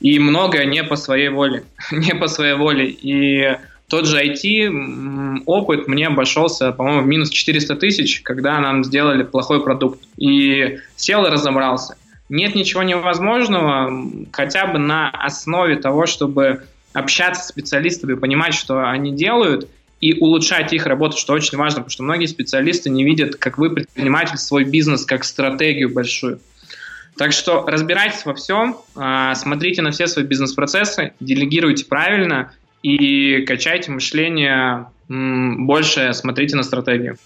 и 0.00 0.20
многое 0.20 0.64
не 0.66 0.84
по 0.84 0.94
своей 0.94 1.28
воле. 1.28 1.64
не 1.90 2.14
по 2.14 2.28
своей 2.28 2.54
воле. 2.54 2.88
И 2.88 3.56
тот 3.88 4.06
же 4.06 4.22
IT 4.24 5.42
опыт 5.46 5.88
мне 5.88 6.06
обошелся, 6.06 6.70
по-моему, 6.70 7.02
в 7.02 7.06
минус 7.06 7.30
400 7.30 7.74
тысяч, 7.74 8.20
когда 8.20 8.60
нам 8.60 8.84
сделали 8.84 9.24
плохой 9.24 9.60
продукт. 9.60 9.98
И 10.18 10.78
сел 10.94 11.26
и 11.26 11.30
разобрался– 11.30 11.96
нет 12.28 12.54
ничего 12.54 12.82
невозможного, 12.82 14.06
хотя 14.32 14.66
бы 14.66 14.78
на 14.78 15.10
основе 15.10 15.76
того, 15.76 16.06
чтобы 16.06 16.64
общаться 16.92 17.42
с 17.42 17.48
специалистами, 17.48 18.14
понимать, 18.14 18.54
что 18.54 18.88
они 18.88 19.12
делают, 19.12 19.68
и 20.00 20.14
улучшать 20.20 20.72
их 20.72 20.86
работу, 20.86 21.16
что 21.16 21.32
очень 21.32 21.58
важно, 21.58 21.80
потому 21.80 21.90
что 21.90 22.02
многие 22.04 22.26
специалисты 22.26 22.88
не 22.88 23.04
видят, 23.04 23.36
как 23.36 23.58
вы 23.58 23.70
предприниматель, 23.70 24.38
свой 24.38 24.64
бизнес 24.64 25.04
как 25.04 25.24
стратегию 25.24 25.92
большую. 25.92 26.38
Так 27.16 27.32
что 27.32 27.64
разбирайтесь 27.66 28.24
во 28.24 28.34
всем, 28.34 28.76
а, 28.94 29.34
смотрите 29.34 29.82
на 29.82 29.90
все 29.90 30.06
свои 30.06 30.24
бизнес-процессы, 30.24 31.14
делегируйте 31.18 31.84
правильно 31.84 32.52
и 32.82 33.42
качайте 33.42 33.90
мышление 33.90 34.86
больше, 35.08 36.12
смотрите 36.12 36.54
на 36.54 36.62
стратегию. 36.62 37.16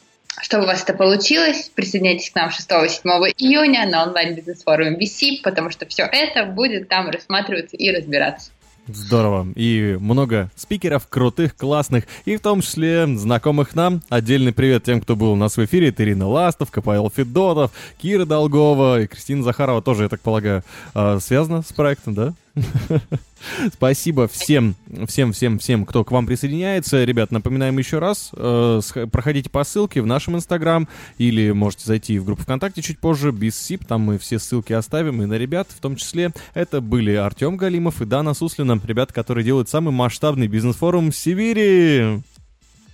Чтобы 0.41 0.65
у 0.65 0.67
вас 0.67 0.83
это 0.83 0.95
получилось, 0.95 1.71
присоединяйтесь 1.75 2.31
к 2.31 2.35
нам 2.35 2.49
6-7 2.49 3.03
июня 3.39 3.87
на 3.87 4.05
онлайн-бизнес-форуме 4.05 4.99
BC, 4.99 5.43
потому 5.43 5.71
что 5.71 5.87
все 5.87 6.05
это 6.05 6.45
будет 6.47 6.89
там 6.89 7.11
рассматриваться 7.11 7.77
и 7.77 7.91
разбираться. 7.91 8.51
Здорово. 8.89 9.47
И 9.55 9.97
много 10.01 10.51
спикеров 10.57 11.07
крутых, 11.09 11.55
классных, 11.57 12.05
и 12.25 12.37
в 12.37 12.41
том 12.41 12.63
числе 12.63 13.07
знакомых 13.07 13.77
нам. 13.77 14.03
Отдельный 14.09 14.53
привет 14.53 14.83
тем, 14.83 15.01
кто 15.01 15.15
был 15.15 15.33
у 15.33 15.37
нас 15.37 15.57
в 15.57 15.65
эфире. 15.65 15.91
Это 15.91 16.03
Ирина 16.03 16.27
Ластов, 16.27 16.71
Павел 16.73 17.09
Федотов, 17.09 17.71
Кира 18.01 18.25
Долгова 18.25 19.03
и 19.03 19.07
Кристина 19.07 19.45
Захарова 19.45 19.83
тоже, 19.83 20.05
я 20.05 20.09
так 20.09 20.21
полагаю, 20.21 20.65
а, 20.95 21.21
связана 21.21 21.63
с 21.63 21.73
проектом, 21.73 22.15
да? 22.15 22.35
Спасибо 23.73 24.29
всем, 24.29 24.75
всем, 25.07 25.33
всем, 25.33 25.59
всем, 25.59 25.87
кто 25.87 26.05
к 26.05 26.11
вам 26.11 26.27
присоединяется. 26.27 27.05
Ребят, 27.05 27.31
напоминаем 27.31 27.79
еще 27.79 27.99
раз, 27.99 28.31
э, 28.35 28.81
проходите 29.11 29.51
по 29.51 29.65
ссылке 29.65 30.03
в 30.03 30.07
нашем 30.07 30.37
Инстаграм 30.37 30.89
или 31.19 31.51
можете 31.53 31.87
зайти 31.87 32.19
в 32.19 32.25
группу 32.25 32.43
ВКонтакте 32.43 32.83
чуть 32.83 32.99
позже, 32.99 33.33
без 33.33 33.59
СИП, 33.59 33.87
там 33.87 34.03
мы 34.03 34.19
все 34.19 34.39
ссылки 34.39 34.73
оставим, 34.73 35.23
и 35.23 35.27
на 35.27 35.35
ребят 35.35 35.69
в 35.71 35.81
том 35.81 35.97
числе. 35.97 36.33
Это 36.55 36.81
были 36.81 37.15
Артем 37.15 37.57
Галимов 37.57 38.03
и 38.03 38.05
Дана 38.05 38.35
Суслина, 38.35 38.81
ребята, 38.85 39.15
которые 39.15 39.45
делают 39.45 39.69
самый 39.69 39.93
масштабный 39.93 40.47
бизнес-форум 40.47 41.11
в 41.11 41.17
Сибири. 41.17 42.23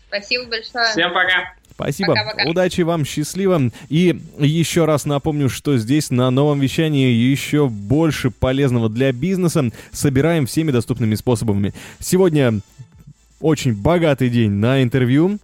Спасибо 0.09 0.48
большое. 0.48 0.90
Всем 0.92 1.12
пока. 1.12 1.57
Спасибо. 1.79 2.14
Пока-пока. 2.14 2.51
Удачи 2.51 2.81
вам, 2.81 3.05
счастливо. 3.05 3.70
И 3.89 4.20
еще 4.41 4.85
раз 4.85 5.05
напомню, 5.05 5.49
что 5.49 5.79
здесь 5.79 6.11
на 6.11 6.29
новом 6.33 6.59
вещании 6.59 7.12
еще 7.12 7.68
больше 7.68 8.31
полезного 8.33 8.89
для 8.89 9.12
бизнеса 9.12 9.70
собираем 9.93 10.47
всеми 10.47 10.72
доступными 10.72 11.14
способами. 11.14 11.72
Сегодня 12.01 12.62
очень 13.41 13.74
богатый 13.74 14.29
день 14.29 14.51
на 14.51 14.83
интервью. 14.83 15.39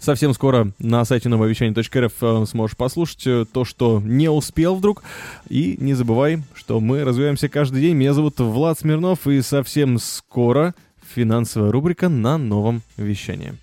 Совсем 0.00 0.34
скоро 0.34 0.72
на 0.80 1.04
сайте 1.04 1.28
нововещание.рф 1.28 2.12
э, 2.20 2.44
сможешь 2.46 2.76
послушать 2.76 3.26
э, 3.26 3.44
то, 3.52 3.64
что 3.64 4.00
не 4.04 4.28
успел 4.28 4.74
вдруг. 4.74 5.04
И 5.48 5.76
не 5.78 5.94
забывай, 5.94 6.42
что 6.54 6.80
мы 6.80 7.04
развиваемся 7.04 7.48
каждый 7.48 7.80
день. 7.80 7.94
Меня 7.94 8.12
зовут 8.12 8.40
Влад 8.40 8.80
Смирнов, 8.80 9.28
и 9.28 9.40
совсем 9.42 9.98
скоро 9.98 10.74
финансовая 11.14 11.70
рубрика 11.70 12.08
на 12.08 12.38
новом 12.38 12.82
вещании. 12.96 13.54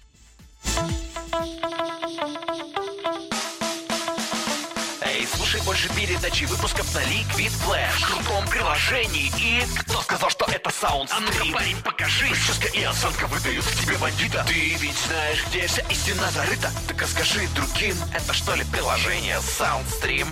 Передачи 6.25 6.45
выпусков 6.45 6.93
на 6.95 6.99
Liquid 6.99 7.51
Flash. 7.65 7.99
В 7.99 8.05
крутом 8.07 8.47
приложении. 8.47 9.31
И 9.39 9.63
кто 9.79 10.01
сказал, 10.01 10.29
что 10.29 10.45
это 10.45 10.71
саунд 10.71 11.11
А 11.11 11.21
парень, 11.53 11.77
покажи. 11.83 12.27
Прическа 12.27 12.67
и 12.67 12.83
осанка 12.83 13.27
выдают 13.27 13.65
тебе 13.65 13.97
бандита. 13.97 14.43
Ты 14.47 14.75
ведь 14.75 14.97
знаешь, 15.07 15.45
где 15.47 15.67
вся 15.67 15.83
истина 15.83 16.29
зарыта. 16.31 16.71
Так 16.87 17.01
а 17.03 17.07
скажи 17.07 17.47
другим, 17.53 17.95
это 18.13 18.33
что 18.33 18.55
ли 18.55 18.63
приложение 18.63 19.37
Soundstream? 19.37 20.27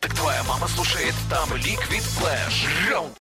Так 0.00 0.14
твоя 0.14 0.42
мама 0.44 0.66
слушает 0.68 1.14
там 1.30 1.52
Liquid 1.52 2.04
Flash. 2.18 2.90
Раунд 2.90 3.16